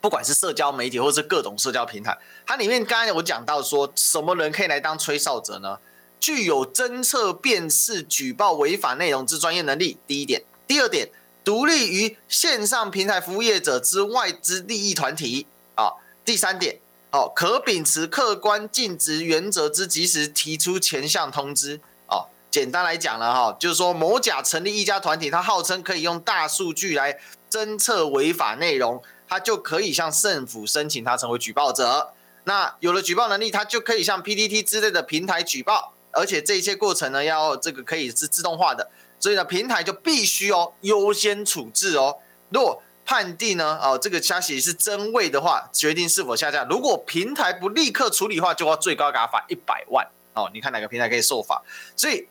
[0.00, 5.78] 不管是社交媒体或是各种社交平台，它里面刚才我讲到说，什么人可以来当吹哨者呢？
[6.18, 9.96] 具有侦测、辨识、举报违法内容之专业能力。
[10.04, 11.08] 第一点，第二点，
[11.44, 15.92] 独立于线上平台服务业者之外之利益团体啊。
[16.24, 16.80] 第三点，
[17.12, 21.80] 哦，可秉持客观尽职原则之及时提出前项通知。
[22.08, 27.18] 哦，简单来讲了哈，就是说某甲成立一家团体，他号称可以用大数据来
[27.50, 29.02] 侦测违法内容。
[29.28, 32.12] 他就可以向政府申请，他成为举报者。
[32.44, 42.18] 那有了举报能力，他就可以向 PTT 之类的平台举报，而且这一切过程呢，要这个可以是自动化的，所以呢，平台就必须哦优先处置哦。
[42.50, 46.64] 如果判定呢，哦这个消息是真伪的话，决定是否下架。
[46.64, 50.50] 如果平台不立刻处理的话，就要最高给他罚一百万哦。
[50.52, 51.62] 你看哪个平台可以受罚？
[51.96, 52.28] 所以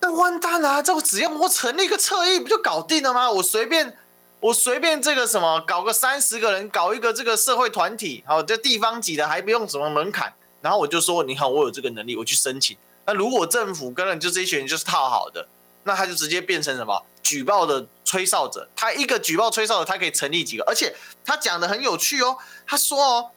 [0.00, 3.30] 那完蛋了，这我只要我成立一个侧翼不就搞定了吗？
[3.30, 3.96] 我随便。
[4.42, 12.74] 我随便这个什么搞个三十个人，搞一个这个社会团体，好，这地方级的还不用什么门槛，然后我就说，你看我有这个能力，我去申请。
[13.04, 15.46] 那如果政府跟人就这些人就是套好的，
[15.84, 18.68] 那他就直接变成什么举报的吹哨者。
[18.74, 22.38] 他一个举报吹哨者，他可以成立几个，而且他讲的很有趣哦。
[22.66, 23.30] 他说哦，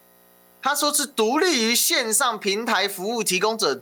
[0.62, 3.82] 他说是独立于线上平台服务提供者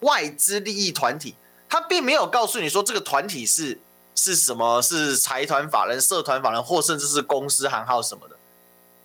[0.00, 1.34] 外资利益团体，
[1.68, 3.80] 他并没有告诉你说这个团体是。
[4.18, 4.80] 是什么？
[4.80, 8.36] 是财团法人、社团法人，或甚至是公司行号什么的，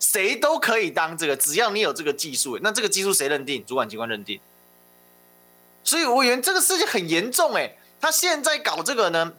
[0.00, 2.58] 谁都可以当这个，只要你有这个技术。
[2.62, 3.62] 那这个技术谁认定？
[3.66, 4.40] 主管机关认定。
[5.84, 9.32] 所以我以为这个事情很严重哎，他现在搞这个呢，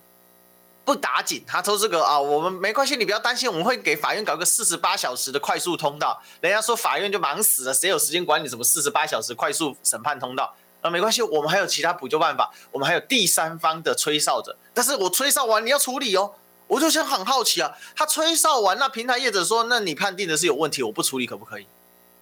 [0.85, 6.19] 不打紧，他说这个啊，我们没关系，你不要担心，我们会给法院搞个四十八小时的快速通道。
[6.39, 10.55] 人家说法院就忙死了，谁有时间管你什么四十八小时快速审判通道？
[10.79, 14.55] 啊，没关系，我们还有其他补救办法，我们还有第三方的吹哨者。
[14.73, 16.33] 但是我吹哨完，你要处理哦。
[16.67, 21.67] 我就想很好奇啊，他吹哨完，那平台业者说，那你判定的是有问题，我不处理可不可以？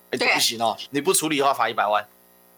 [0.10, 2.04] 哎，不行哦，你不处理的话，罚一百万。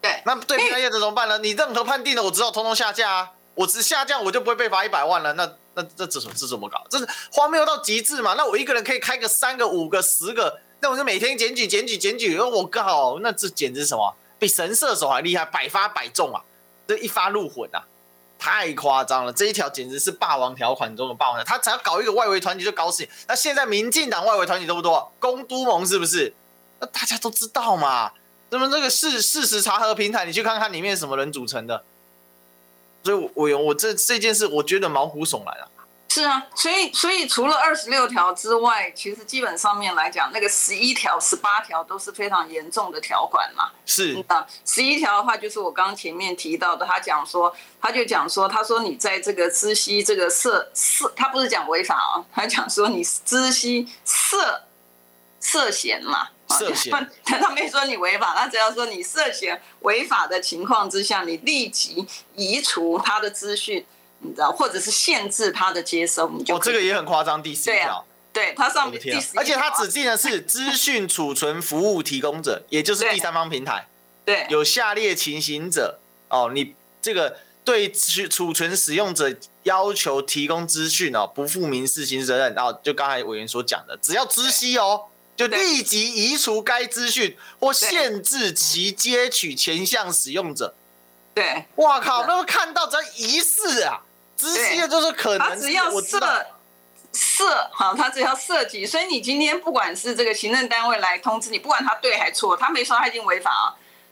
[0.00, 1.38] 对，那对平台业者怎么办呢？
[1.38, 3.32] 你任何判定的，我只好通通下架啊。
[3.54, 5.32] 我只下降，我就不会被罚一百万了。
[5.34, 6.84] 那那这这这怎么搞？
[6.90, 8.34] 这是荒谬到极致嘛？
[8.36, 12.38] 那我一个人可以开个三个、五个、十个，那我就每天检举、检举、检举。
[12.38, 14.14] 我靠，那这简直什么？
[14.38, 16.42] 比神射手还厉害，百发百中啊！
[16.86, 17.80] 这一发入魂啊，
[18.38, 19.32] 太夸张了！
[19.32, 23.08] 这一条简直是霸王条款中的霸王条，他只要搞一个外围团体就搞死你。
[23.26, 25.10] 那现在民进党外围团体多不多？
[25.18, 26.34] 公都盟是不是？
[26.80, 28.12] 那大家都知道嘛？
[28.50, 31.82] 那么这个事事实查核平台，你去看看里面什么人组成的。
[33.04, 35.68] 所以我我我这这件事，我觉得毛骨悚然啊。
[36.08, 43.72] 是啊，所以所以除了二十六条之外，其实基本上面来讲，那个十一条、十八条都是非常严重的条款嘛。
[43.84, 54.62] 是啊，十一条的话，就是我刚刚前面提到的，他讲说，他就讲说，他说你在这个知悉这个涉涉，他不是讲违法啊，他讲说你知悉涉
[55.40, 56.28] 涉嫌嘛。
[56.58, 56.92] 涉嫌，
[57.24, 63.84] 他没说你违法，他只要说你涉嫌违法的情况之下，你立即移除他的资讯，
[64.20, 66.56] 你知道，或者是限制他的接收，你就。
[66.56, 68.04] 哦，这个也很夸张，第四条。
[68.32, 73.86] 对，他上面第十一条，而且他指定的是资讯储存服务提供者，也就是第三方平台。
[74.24, 82.52] 对，有下列情形者，哦，你这个对储存使用者要求提供资讯哦，不负民事刑事责任。
[82.54, 85.02] 然后就刚才委员所讲的，只要知悉哦，
[85.36, 90.74] 就立即移除该资讯或限制其接取前项使用者。
[91.34, 94.00] 对，哇靠，那么看到只要疑似啊，
[94.36, 96.46] 知悉的就是可能，他只要设。
[97.16, 103.64] 涉好，他只要涉及，所以你今天不管是这个行政单位来通知你，不管他对还错，他没说他已经违法啊。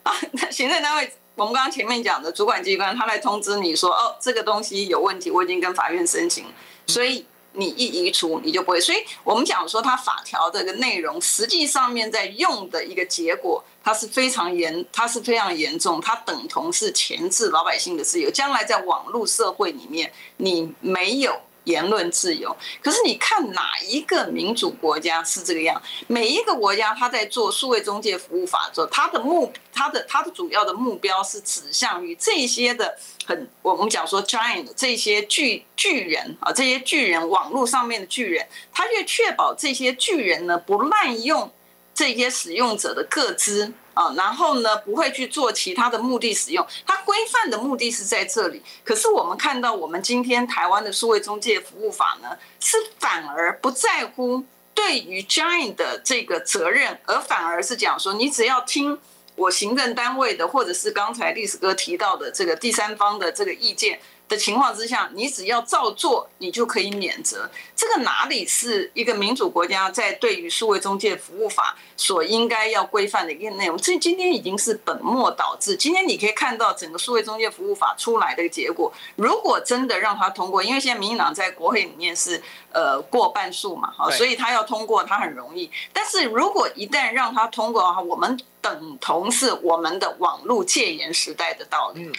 [0.04, 0.14] 啊！
[0.50, 6.46] 行政单位，我们刚刚前面讲的主管机关，他来通知你说，哦，这个东西有问题，我已经跟法院申请，
[6.86, 8.80] 所以你一移除，你就不会。
[8.80, 18.30] 所以我们讲说，他法条这个内容，实际上面在用的一个结果，它是非常严，它是非常严重，它等同是钳制老百姓的自由。
[18.30, 21.40] 将来在网络社会里面，你没有。
[21.64, 25.80] 言论自由，可是你看哪一个民主国家是这个样？
[26.08, 41.52] 每一个国家他在做数位中介服务法的时候，他的目，他的他的主要的目标是指向于这些的很，我们讲说 giant 这些巨巨人啊，这些巨人网络上面的巨人，他就确保这些巨人呢不滥用
[41.94, 43.72] 这些使用者的个资。
[43.94, 48.62] 啊，然后呢，不会去做其他的目的使用，它规范的目的是在这里。
[48.84, 58.98] 可是我们看到，我们今天台湾的数位中介服务法呢，是反而不在乎对于 Giant 的这个责任，而反而是讲说，你只要听
[59.36, 64.00] 我行政单位的，或者是刚才历史哥提到的这个第三方的这个意见。
[64.32, 67.50] 的情况之下，你只要照做，你就可以免责。
[67.76, 73.76] 这个哪里是一个民主国家在对于数位中介服务法所应该要规范的一个内容？
[73.76, 75.76] 这今天已经是本末倒置。
[75.76, 82.42] 今天你可以看到整个数位中介服务法出来的结果，如果真的让它通过，因为现在民进党在国会里面是
[82.72, 85.70] 呃过半数嘛，好，所以他要通过他很容易。
[85.92, 92.10] 但是如果一旦让他通过的话，我们等同是我们的网络戒严时代的道理。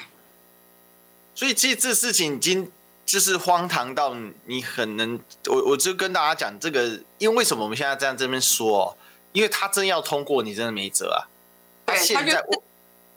[1.36, 2.72] 所以其实这事情已经
[3.06, 4.16] 就是荒唐到
[4.46, 8.96] 你很能，我我就跟大家讲这个，因为为什么我们现在这样这边说？
[9.34, 11.26] 因为他真要通过，你真的没辙啊。
[11.88, 12.64] 对，现在我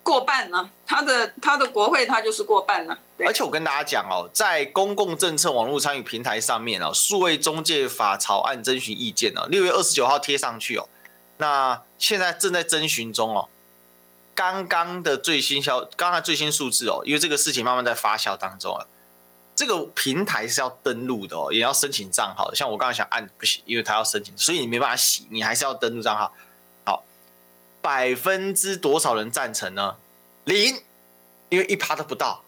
[0.02, 2.98] 过半呢，他的他的国会他就是过半了。
[3.18, 10.88] 而且我跟大家讲哦，在公共政策网络参与平台上面哦，数位中介法草案征询意见哦，六月二十九号贴上去哦，
[11.36, 13.48] 那现在正在征询中哦。
[14.36, 18.86] 刚刚的最新消，刚刚最新数字哦，因为这个事情慢慢在发酵当中了。
[19.56, 22.54] 这个平台是要登录的哦，也要申请账号的。
[22.54, 26.30] 像我刚才想按不行，因为他要申请，所以你没办法洗，你还是要登录账号。
[26.84, 27.02] 好，
[27.80, 29.96] 百分之多少人赞成呢？
[30.44, 30.82] 零，
[31.48, 32.42] 因为一趴都不到。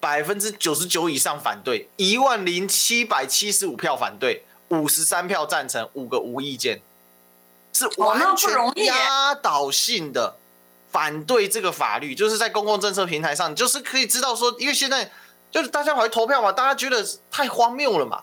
[0.00, 6.82] 百分之九十九以上反对，一万零七百七十五票反对，五十三票赞成，五个无意见，
[7.72, 8.50] 是完全
[8.84, 10.36] 压倒性的。
[10.96, 15.10] 反对这个法律，就是在公共政策平台上，就是可以知道说，因为现在
[15.50, 18.22] 就是大家跑去投票嘛，大家觉得太荒谬了嘛，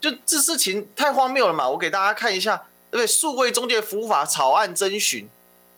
[0.00, 1.68] 就这事情太荒谬了嘛。
[1.68, 2.56] 我给大家看一下，
[2.90, 3.06] 对不对？
[3.06, 5.28] 数位中介服务法草案征询，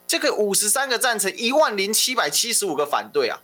[0.06, 3.40] 这个五十三个赞成，一万零七百七十五个反对啊。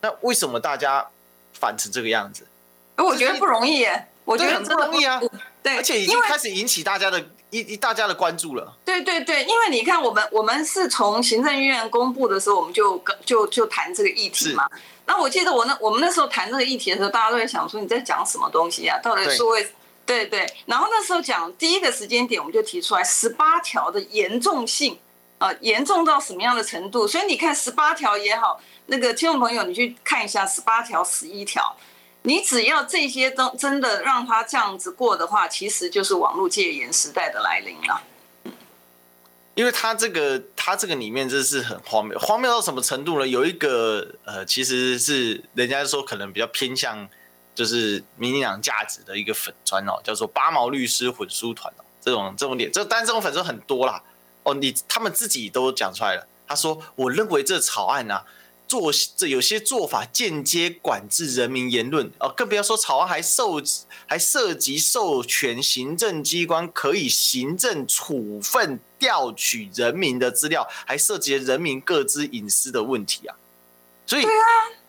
[0.00, 1.06] 那为什么大家
[1.52, 2.48] 反成这个样子？
[2.96, 5.18] 我觉得不容易耶，我觉得很不容易啊。
[5.62, 7.30] 对，而且已经开始引起大家的。
[7.50, 14.68] 一一大家的关注了，对对对，因为你看，我们我们是从行政院公布的时候，我们就就就谈这个议题嘛。
[15.06, 18.98] 那我记得我那我们那时候谈这个议题的时候，大家都在想说你在讲什么东西啊？
[19.00, 19.62] 到底是为
[20.04, 20.54] 对对，对？
[20.66, 24.98] 然后那时候讲第一个时间点，我们就提出来十八条的严重性
[25.38, 27.06] 啊，严重到什么样的程度？
[27.06, 31.76] 所以你看十八条也好，那个听众朋友你去看一下十八条、十一条。
[32.26, 38.02] 你只要这些都真的让他这样子过的话，其实就是网络戒严时代的来临了。
[39.54, 43.28] 因为他这个他这个里面真是很荒谬，荒谬到什么程度呢？
[43.28, 47.08] 有一个呃，其实是人家说可能比较偏向
[47.54, 54.02] 就是民进党价值的一个粉专哦，叫做八毛律师混书团哦，这种这种点，这但这种粉丝很多啦
[54.42, 58.24] 哦，你他们自己都讲出来了，他说我认为这草案啊。
[58.68, 63.62] 做这有些做法间接管制人民言论哦，更不要说草案还受
[64.06, 73.36] 还涉及授权行政机关可以行政处分调取人民的资料，还涉及人民各自隐私的问题啊！
[74.06, 74.44] 所以，对啊，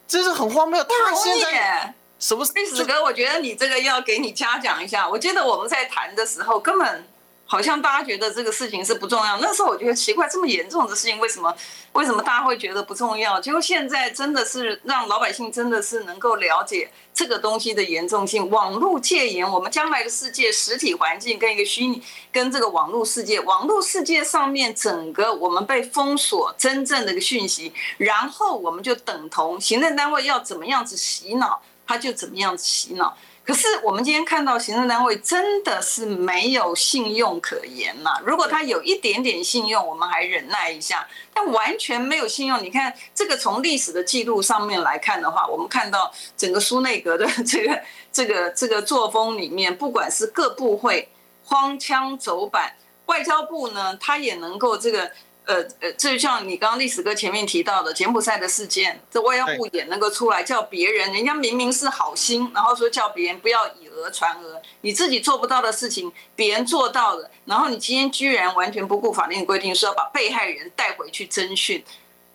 [0.06, 0.82] 这是很荒谬。
[0.82, 2.46] 他现在什么？
[2.54, 5.08] 历史哥，我觉得你这个要给你嘉奖一下。
[5.08, 7.06] 我记得我们在谈的时候，根本
[7.50, 9.38] 好像大家觉得这个事情是不重要。
[9.38, 11.52] 那时候我觉得奇怪，这么严重的事情，为什么
[11.92, 13.40] 为什么大家会觉得不重要？
[13.40, 18.50] 结果现在真的是让老百姓真的是能够了解这个东西的严重性。
[18.50, 33.16] 网络戒严，我们将来的世界实体环境跟一个虚拟跟这个网络世界，网络世界上面整个我们被封锁真正的一个讯息，然后我们就等同行政单位要怎么样子洗脑，他就怎么样子洗脑。
[33.48, 38.20] 可是我们今天看到行政单位真的是没有信用可言呐。
[38.22, 40.98] 如果他有一点点信用，我们还忍耐一下；
[41.32, 47.82] 但完全没有信用，你看这个从历史的记录上面来看的话，我们看到整个苏内阁的 这个
[48.12, 51.08] 这个这个作风里面，不管是各部会
[51.44, 52.74] 荒腔走板，
[53.06, 55.10] 外交部呢，他也能够这个。
[55.48, 71.82] 呃呃，这就像你刚刚历史哥前面提到的柬埔寨的事件，这外交部也能够出来叫别人，人家明明是好心，然后说叫别人不要以讹传讹，你自己做不到的事情，别人做到了，然后你今天居然完全不顾法令规定，说要把被害人带回去侦讯，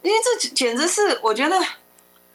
[0.01, 1.55] 因为这简直是我觉得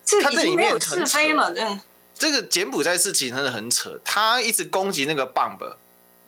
[0.04, 1.80] 这已经没有是非了，嗯。
[2.14, 5.74] 这个柬埔寨事情真的很扯，他一直攻击那个 Bump，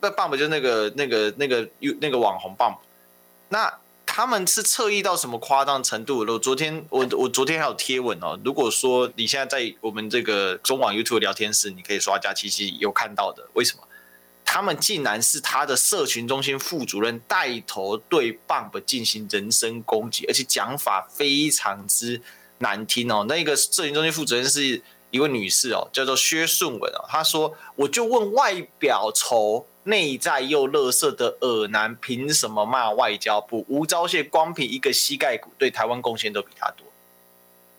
[0.01, 1.69] 那 Bump 就是那个那个那个
[2.01, 2.79] 那个网红 Bump，
[3.51, 3.73] 那。
[4.13, 6.27] 他们是侧翼到什么夸张程度？
[6.27, 8.37] 我昨天我我昨天还有贴文哦。
[8.45, 13.49] 如果说你现在在我们这个中网 YouTube 聊天室，你可以刷加七七有看到的。
[13.55, 13.85] 为什么？
[14.45, 22.21] 他们竟然是他的社群中心副主任带头对 Bump 进行人身攻击，而且讲法非常之
[22.59, 23.25] 难听哦。
[23.29, 24.83] 那个社群中心副主任是
[25.13, 27.07] 一位女士哦，叫做薛顺文哦。
[27.09, 33.65] 她说：“我就问外表丑。”内在又乐色的尔男，凭什么骂外交部？
[33.69, 36.87] 吴钊燮光凭一个膝盖骨，对台湾贡献都比他多。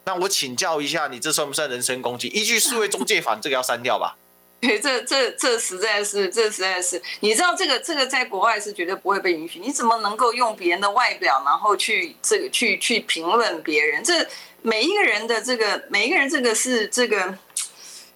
[0.06, 2.28] 那我请教一下，你这算不算人身攻击？
[2.30, 4.18] 依据数位中介法，这个要删掉吧？
[4.62, 9.60] 对，这这这实在是，这实在是，你知道这个这个在国外是绝对不会被允许。
[9.60, 14.04] 你怎么能够用别人的外表，然后去这个去去评论别人？
[14.04, 14.28] 这
[14.64, 17.38] 每一个人的这个每一个人这个是这个。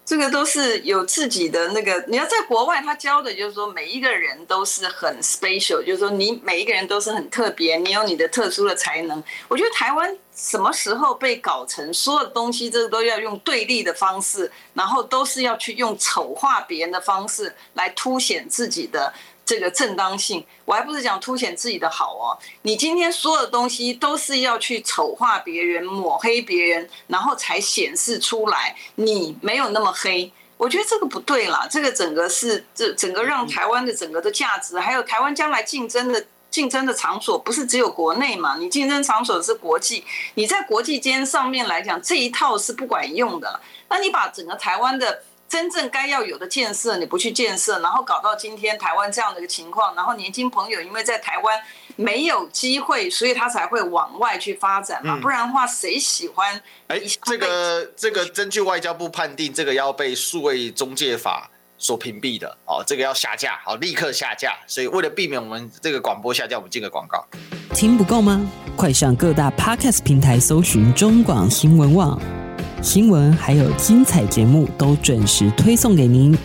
[0.05, 9.23] 这个都是有自己的那个，你要在国外，他教的就是说，每一个人都是很 special，就是说你每一个人都是很特别，你有你的特殊的才能。
[9.47, 19.11] 我觉得台湾什么时候被搞成所有东西，这个都要用对立的方式，然后都是要去用丑化别人的方式来凸显自己的。
[19.45, 22.33] 这个正当性，我还不是讲凸显自己的好哦。
[22.63, 30.31] 你今天所有的东西都是要去丑化别人、抹黑别人，然后才显示出来你没有那么黑。
[30.57, 38.57] 我觉得这个不对啦，这个整个是这整个让台湾的整个的价值，还有台湾将来竞争的竞争的场所，不是只有国内嘛？
[38.57, 43.59] 你竞争场所是国际，你在国际间上面来讲，这一套是不管用的。
[43.89, 45.21] 那你把整个台湾的。
[45.55, 51.57] 真正该要有的建设你不去建设，然后搞到今天台湾这样的一个情况，然后年轻朋友因为在台湾
[51.95, 56.61] 没有机会，所以他才会往外去发展嘛，不然的话谁喜欢？
[56.87, 64.57] 哎，这个这个根据外交部判定，这个要被数位中介法所屏蔽的哦，这个要下架，好，立刻下架。
[64.67, 67.25] 所以为了避免我们这个广播下架，我们进个广告。
[67.73, 68.45] 听不够吗？
[68.75, 72.44] 快上各大 Podcast 平台搜寻中广新闻网。
[72.85, 76.37] 新闻还有精彩节目都准时推送给您，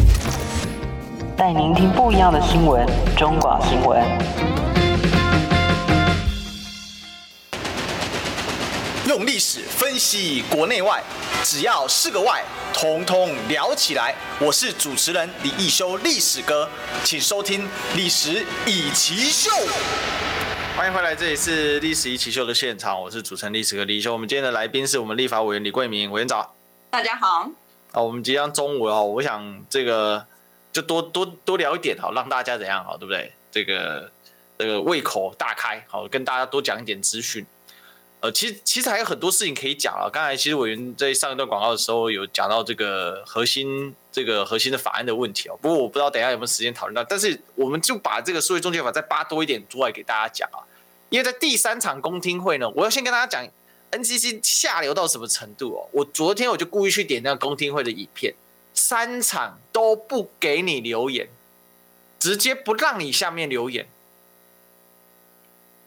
[1.36, 2.88] 带您听不一样的新闻。
[3.14, 4.03] 中广新闻，
[9.07, 11.03] 用历史分析国内外，
[11.45, 14.14] 只要是个“外”，统统聊起来。
[14.38, 16.66] 我是主持人李一修，历史哥，
[17.05, 17.64] 请收听
[17.95, 19.51] 《历史以奇秀》。
[20.81, 24.14] 欢迎回来，这里是历史一起秀的现场，我是主持人历史哥李易修。
[24.14, 26.55] 我们今天的来宾是我们立法委员李桂明委员长。
[26.89, 27.51] 大家好。
[27.93, 30.24] 啊，我们即将中午哦，我想这个
[30.72, 33.31] 就多多多聊一点好，让大家怎样好，对不对？
[33.53, 34.11] 这个
[34.57, 37.45] 这个胃口大开，好，跟大家多讲一点资讯。
[38.20, 40.09] 呃，其实其实还有很多事情可以讲啊。
[40.11, 45.59] 刚才其实委员在上一段广告的时候有讲到这个核心这个核心的法案的问题哦。
[45.61, 50.64] 不过我不知道等一下有没有时间讨论到，但是我们就把这个数位中介法再扒多一点出来给大家讲啊。
[51.11, 53.47] 因为在第三场公听会呢，我要先跟大家讲
[53.91, 55.89] NCC 下流到什么程度哦。
[55.93, 58.35] 我昨天我就故意去点那个公听会的影片，
[58.73, 61.29] 三场都不给你留言，
[62.19, 63.89] 直接不让你下面留言。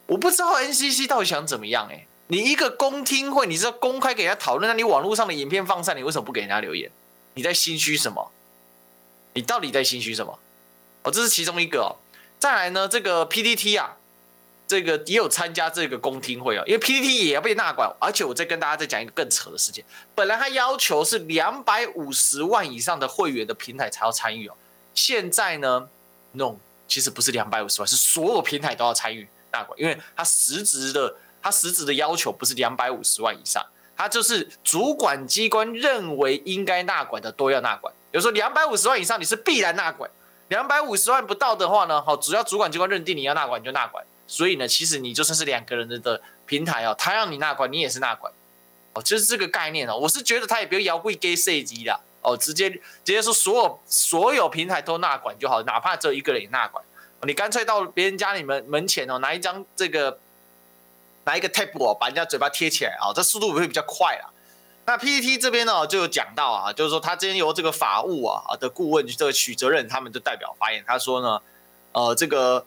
[0.07, 2.05] 我不知道 NCC 到底想怎么样哎？
[2.28, 6.91] 你一个公听会，你是要公开给人家讨论，那你网络上的影片放上，你为什么不给人家留言？
[7.36, 8.30] 你在心虚什么？
[9.34, 10.38] 你到底在心虚什么？
[11.03, 11.95] 哦，这是其中一个哦。
[12.39, 13.97] 再来呢，这个 PTT 啊。
[14.66, 19.84] 这个也有参加这个公听会啊，因为 PTT 也要被纳管，而且我再跟大家再讲一个更扯的事情，
[20.16, 24.55] 本来他要求是两百五十万以上的会员的平台才要参与哦，
[24.93, 25.88] 现在呢
[26.32, 26.55] ，no
[26.88, 33.64] 其实不是两百五十万，是所有平台都要参与纳管，因为它实质的它实质的要求不是两百五十万以上，
[33.95, 37.93] 它就是主管机关认为应该纳管的都要纳管。
[38.11, 40.09] 比如说两百五十万以上，你是必然纳管；
[40.47, 44.03] 两百五十万不到的话呢，好，只要主管机关认定你要纳管，你就纳管。
[44.28, 48.32] 所以呢，其实你就算是两个人的平台哦，他让你纳管，你也是纳管。
[48.93, 49.97] 哦，就是这个概念哦。
[49.97, 56.84] 我是觉得他也不要贵给设计的哦，直接直接说所有所有平台都纳管就好，哪怕只有一个人也纳管。
[57.26, 60.19] 你干脆到别人家里门门前哦，拿一张这个
[61.24, 64.30] 拿一个 tape 哦，把人家嘴巴贴起来啊，这速度会比较快啦。
[64.86, 71.41] 那 PPT 这边呢就有讲到啊，就是说他今天由这个法务啊的顾问这个许责任他们就代表发言，他说呢，
[71.93, 72.65] 呃，这个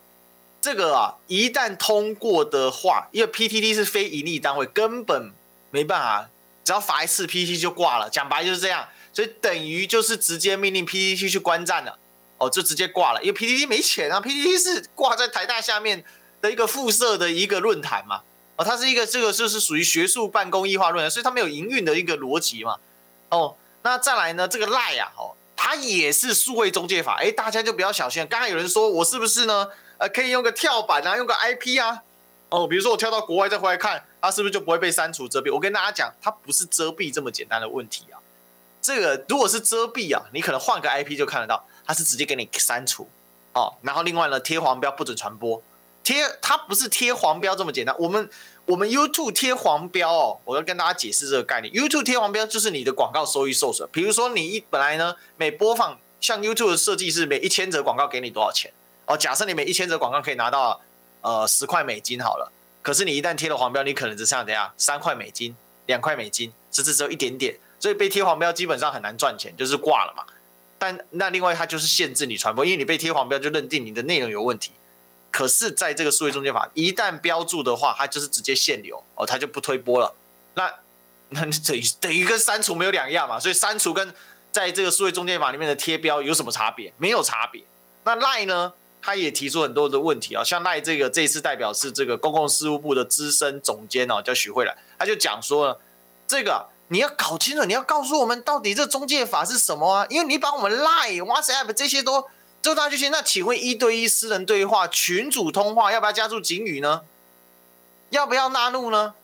[0.67, 5.33] 这个啊一旦通过的话，因为 PTT 是非营利单位，根本。
[5.71, 6.31] 没办法，
[6.64, 11.99] 只要罚一次 PTT 就挂了，讲白就是这样，所以等于就是直接命令 PTT 去关站了，
[12.39, 16.03] 哦，就直接挂了，因为 PTT 没钱啊，PTT 是挂在台大下面
[16.41, 18.23] 的一个附设的一个论坛嘛，
[18.57, 22.77] 哦，它是一个这个就是属于学术办公益化论坛，所以它没有营运的一个逻辑嘛，
[23.29, 29.69] 哦，那再来呢，这个赖啊，哦，它也是数位中介法，哎，大家就不要小心，刚才有人说我是不是呢？
[29.99, 32.03] 呃，可以用个跳板啊，用个 IP 啊。
[32.49, 35.53] 哦，比如说我跳到国外再回来看，它是不是就不会被删除遮蔽？
[35.53, 38.21] 我跟大家讲，它不是遮蔽这么简单的问题啊。
[38.81, 43.09] 这个如果是遮蔽啊，你可能换个 IP 就看得到，它是直接给你删除
[43.53, 43.75] 哦。
[43.83, 45.61] 然后另外呢，贴黄标不准传播，
[46.05, 47.93] 贴它不是贴黄标这么简单。
[47.99, 48.31] 我们
[48.65, 51.75] 我们 YouTube 贴黄标哦，我要跟大家解释这个概念。
[51.75, 53.89] YouTube 贴黄标就是你的广告收益受损。
[53.91, 58.73] 比如说你一本来呢，每播放像 YouTube 的设计是每一千则广告给你多少钱
[59.07, 59.17] 哦？
[59.17, 60.81] 假设你每一千则广告可以拿到。
[61.23, 62.53] 呃，十块美金好了，
[62.83, 64.73] 可是你一旦贴了黄标，你可能只剩下怎样？
[64.77, 70.23] 三块美金、两块美金，甚至只有一点点，所以被贴黄标基本上很难赚钱，就是挂了嘛。
[70.79, 74.71] 但那另外它就是限制你传播，因为你被贴黄标就认定你的内容有问题。
[75.33, 80.15] 可是在这个数位中介法一旦标注的话，它就是直接限流哦，它就不推播了。
[80.55, 80.73] 那
[81.31, 83.41] 那你等于等于跟删除没有两样嘛？
[83.41, 84.15] 所以删除跟
[84.53, 86.93] 在这个数位中介法里面的贴标有什么差别？
[86.99, 87.65] 没有差别。
[88.05, 88.73] 那赖呢？
[89.07, 95.81] 他也提出很多的问题啊，像赖这个这次代表是这个公共事务部的资深总监哦，叫许慧兰，他就讲说，
[96.27, 100.07] 这个你要搞清楚，你要告诉我们到底这中介法是什么啊？
[100.11, 102.27] 因为你把我们 Line、WhatsApp 这些都
[102.61, 107.03] 都大进去，那请问一对一私人对话、群组通话要不要加入警语呢？
[108.11, 109.15] 要不要纳入呢？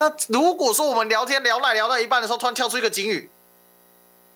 [0.00, 3.30] 那如果说我们聊天聊赖聊到一半的时候，突然跳出一个警语。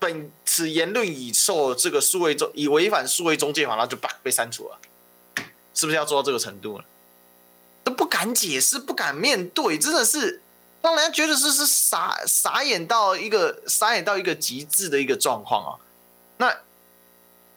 [0.03, 4.77] 本此言论已受这个数位中已违反数位中介法，然后就叭被删除了，
[5.73, 6.85] 是不是要做到这个程度了？
[7.85, 10.43] 都不敢解释，不敢面对，真的是
[10.83, 15.79] 让人家觉得是是傻傻眼到一个傻眼到一个极致的一个状况啊！
[16.39, 16.59] 那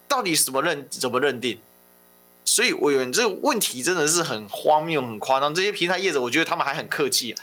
[0.07, 1.59] 到底什么认怎么认定？
[2.45, 5.51] 所以我以为这个问题真的是很荒谬、很夸张。
[5.55, 7.35] 这些平台业者，我觉得他们还很客气。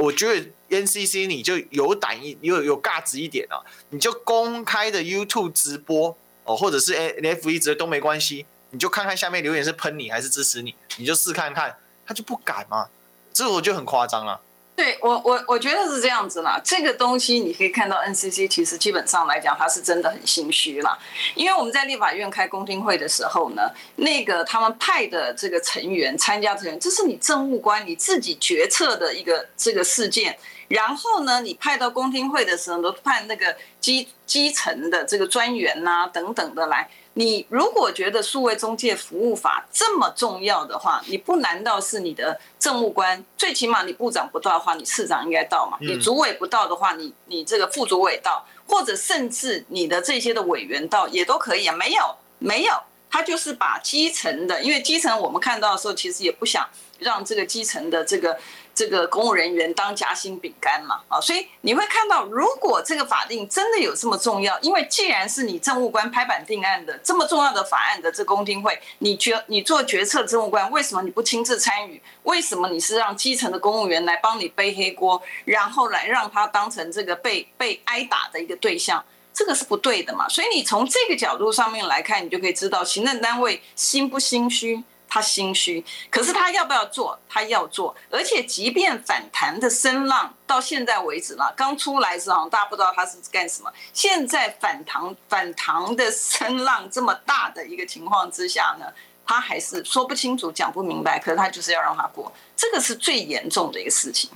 [0.00, 11.76] 我觉得 NCC 你就有胆一有有价值一点啊，你就公开的 YouTube 直播哦，或者是 N F 一直都没关系，你就看看下面留言是喷你还是支持你，你就试看看，
[12.06, 12.88] 他就不敢嘛，
[13.30, 14.40] 这我就很夸张了。
[14.80, 20.98] 对我我我觉得是这样子啦，这个东西你可以看到 NCC 其实基本上来讲，他是真的很心虚啦。
[21.34, 36.88] 因为我们在立法院开公听会的时候呢，那个他们派的这个成员参加成员，这是你政务官你自己决策的一个这个事件，然后呢，你派到公听会的时候都派那个基基层的这个专员呐、等等的来。
[37.20, 43.22] 你如果觉得数位中介服务法这么重要的话，你不难道是你的政务官？
[43.36, 45.76] 最起码你部长不到的话，你市长应该到嘛？
[45.82, 51.76] 你主委不到的话，你你这个副主委到，或者甚至你的这些的委员到也都可以啊。
[51.76, 52.72] 没有，没有，
[53.10, 56.66] 他就是把基层的，因为基层我们看到的时候，其实也不想
[57.00, 58.38] 让这个基层的这个。
[58.80, 72.00] 这个公务人员当夹心饼干嘛，啊，所以你会看到，如果这个法定真的有这么重要，因为既然是你政务官拍板定案的这么重要的法案的这公听会，你决你做决策政务官，为什么你不亲自参与？
[72.22, 79.04] 为什么你是让基层的公务员来帮你背黑锅，然后来让他当成这个被被挨打的一个对象？
[79.34, 80.26] 这个是不对的嘛。
[80.26, 84.82] 所以你从这个角度上面来看，你就可以知道行政单位心不心虚。
[85.10, 87.18] 他心虚，可是他要不要做？
[87.28, 93.70] 他要做，而且即便反弹的声浪到现在为止了，刚出来时候大家不知道他是干什么。
[93.92, 98.86] 现在反弹反弹的声浪这么大的一个情况之下呢，
[99.26, 101.18] 他还是说不清楚、讲不明白。
[101.18, 104.30] 可是他就是要让他过，这个是最严重的一个事情。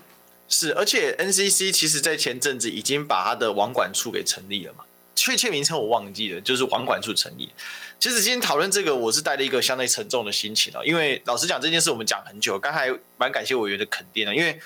[0.49, 4.85] 是，而且 NCC 其实在前阵子已经把他的网管处给成立了嘛。
[5.16, 7.49] 确切名称我忘记了，就是网管处成立。
[8.05, 14.61] 其实今天讨论这个，我是带了一个相对沉重的心情啊，因为老实讲，这件事我们讲很久，刚才蛮感谢委员的肯定的，因为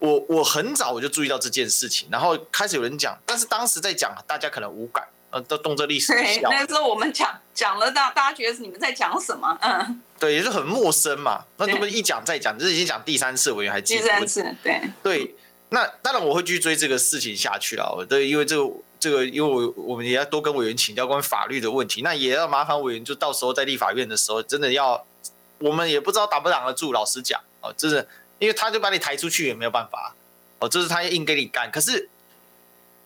[0.00, 6.12] 我我很早我就注意到这件事情，然后开始有人讲，但是当时在讲，大家可能无感，呃，都动这历史。
[6.12, 9.56] 对，那时候我们讲讲了，大大家觉得是你们在讲什么？
[9.62, 11.44] 嗯，对，也是很陌生嘛。
[11.58, 14.02] 那这么一讲再讲，这是已经讲第三次，委员还记得？
[14.02, 15.36] 第三次，对对。
[15.68, 18.68] 那当然我会继续追这个事情下去了，对，因为这个
[19.00, 25.04] 这个，因为我我们也要多跟委员请教关于法律的问题，那也要麻烦委员，就到时候在立法院的时候，真的要，
[25.58, 28.06] 我们也不知道挡不挡得住，老实讲，哦，真的，
[28.38, 30.14] 因为他就把你抬出去也没有办法，
[30.58, 32.08] 哦，这是他硬给你干，可是。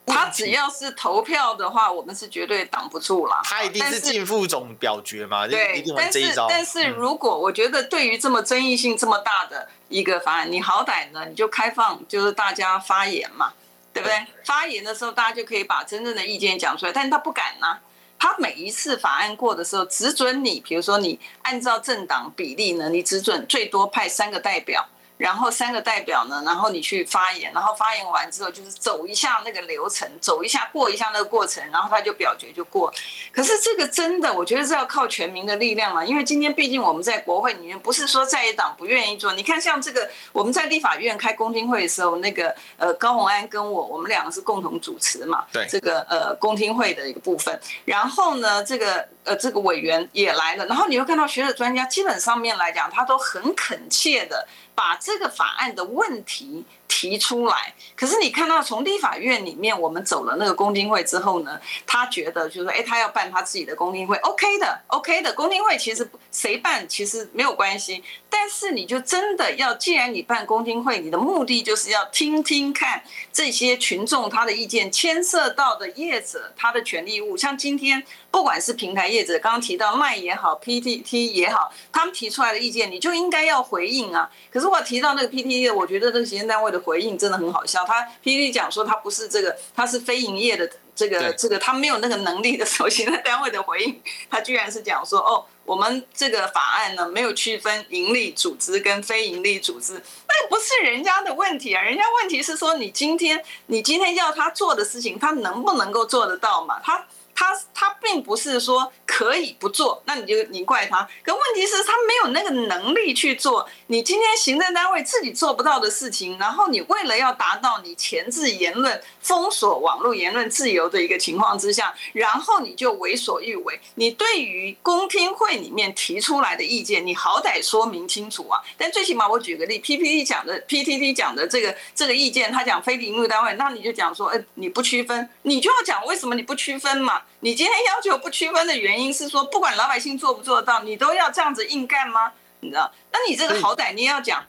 [0.07, 3.41] 他只要是投票的话，我们是绝对挡不住了。
[3.43, 6.47] 他一定是进副总表决嘛，对，一定玩这一招。
[6.47, 13.55] 但是，但是如果我觉得对于这么争议性这么大的一个法案，你好歹呢，你就开放，就是大家发言嘛，
[13.95, 14.27] 对不对？
[14.45, 16.93] 发言的时候，大家就可以把真正的意见讲出来。
[16.93, 17.79] 但是他不敢呐，
[18.19, 24.87] 他每一次法案过的时候，只准你，比如说你按照政党比例呢，你只准最多派三个代表。
[25.17, 32.93] 然后三个代表呢，然后你去发言，然后发言完之后就是走一下那个流程，走一下过一下那个过程，然后他就表决就过。
[33.33, 39.33] 可是这个真的，我觉得是要靠全民的力量嘛，因为今天毕竟我们在国会里面，不是说在野党不愿意做。
[39.35, 47.59] 你看像这个，我们在立法院开公听会的时候，那个呃高虹安跟我，我们两个是共同主持嘛，对这个呃公听会的一个部分。
[47.85, 54.47] 然后呢，这个呃这个委员也来了，然后你会看到学者专家基本上面来讲，他都很恳切的。
[54.75, 56.65] 把这个法案的问题
[56.97, 84.31] 提出来，可是你看到从立法院里面，我们走了那个公听会之后呢，他觉得就是说，哎，他要办他自己的公听会，OK 的，OK 的公听会，其实谁办其实没有关系，但是你就真的要，既然你办公听会，你的目的就是要听听看这些群众他的意见，牵涉到的业者他的权利义务，像今天不管是平台业者，刚刚提到卖也好，PTT 也好，他们提出来的意见，你就应该要回应啊。
[84.53, 86.84] 可是我提到那个 PTT，我觉得这个行政单位的。
[86.85, 106.81] 回应真的很好笑，他 PTT 讲说他不是这个，他是非营业的这个这个，他没有那个能力的时候，行政单位的回应，他居然是讲说哦，我们这个法案呢没有区分盈利组织跟非盈利组织，那个不是人家的问题啊，人家问题是说你今天你今天要他做的事情，他能不能够做得到嘛？
[106.81, 107.07] 他。
[107.35, 111.07] 他他并不是说可以不做，那你就你怪他。
[111.23, 113.69] 可问题是，他没有那个能力去做。
[113.89, 123.81] 你今天行政单位自己做不到的事情，然后你为了要达到你前置言论、封锁网络言论自由的一个情况之下，然后你就为所欲为。
[123.97, 128.61] 你对于公听会里面提出来的意见，你好歹说明清楚啊。
[128.79, 137.23] 但最起码我举个例，PPT 讲的 PTT 讲的这个这个意见，他讲非营利单位，那你就讲说，哎，你不区分，你就要讲为什么你不区分嘛。
[137.45, 142.33] 你今天要求不区分的原因是说，不管老百姓做不做得到，你都要这样子硬干吗？
[142.61, 142.91] 你知道？
[143.13, 144.43] 那你这个好歹你也要讲，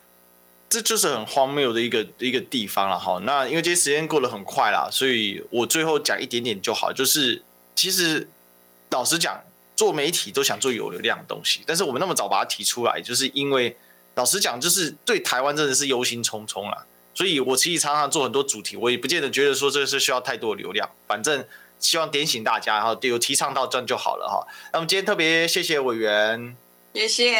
[0.70, 3.20] 这就是很荒谬的一个一个地方了哈。
[3.24, 6.94] 那因为这些时间过得很快啦，所以我最后讲一点点就好。
[6.94, 7.44] 就是
[7.76, 8.30] 其实
[8.92, 9.44] 老实讲，
[9.76, 13.76] 做媒体都想做有流量的东西，但是我们那么早把它提出来，就是因为
[14.14, 16.86] 老实讲，就是对台湾真的是忧心忡忡啦。
[17.14, 21.46] 所以我其实常常做很多主题，我也不见得觉得说这个是需要太多的流量，反正。
[21.86, 24.46] 希望点醒大家，然后有提倡到这样就好了哈。
[24.74, 26.58] 那么今天特别谢谢委员，
[26.94, 27.38] 谢谢。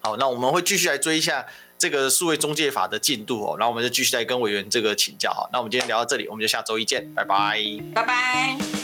[0.00, 1.44] 好，那我们会继续来追一下
[1.76, 5.48] 这个数位中介法的进度哦，然后我们就继续来跟委员这个请教哈。
[5.52, 7.60] 那我们今天聊到这里，我们就下周一见，拜拜，
[7.94, 8.77] 拜拜。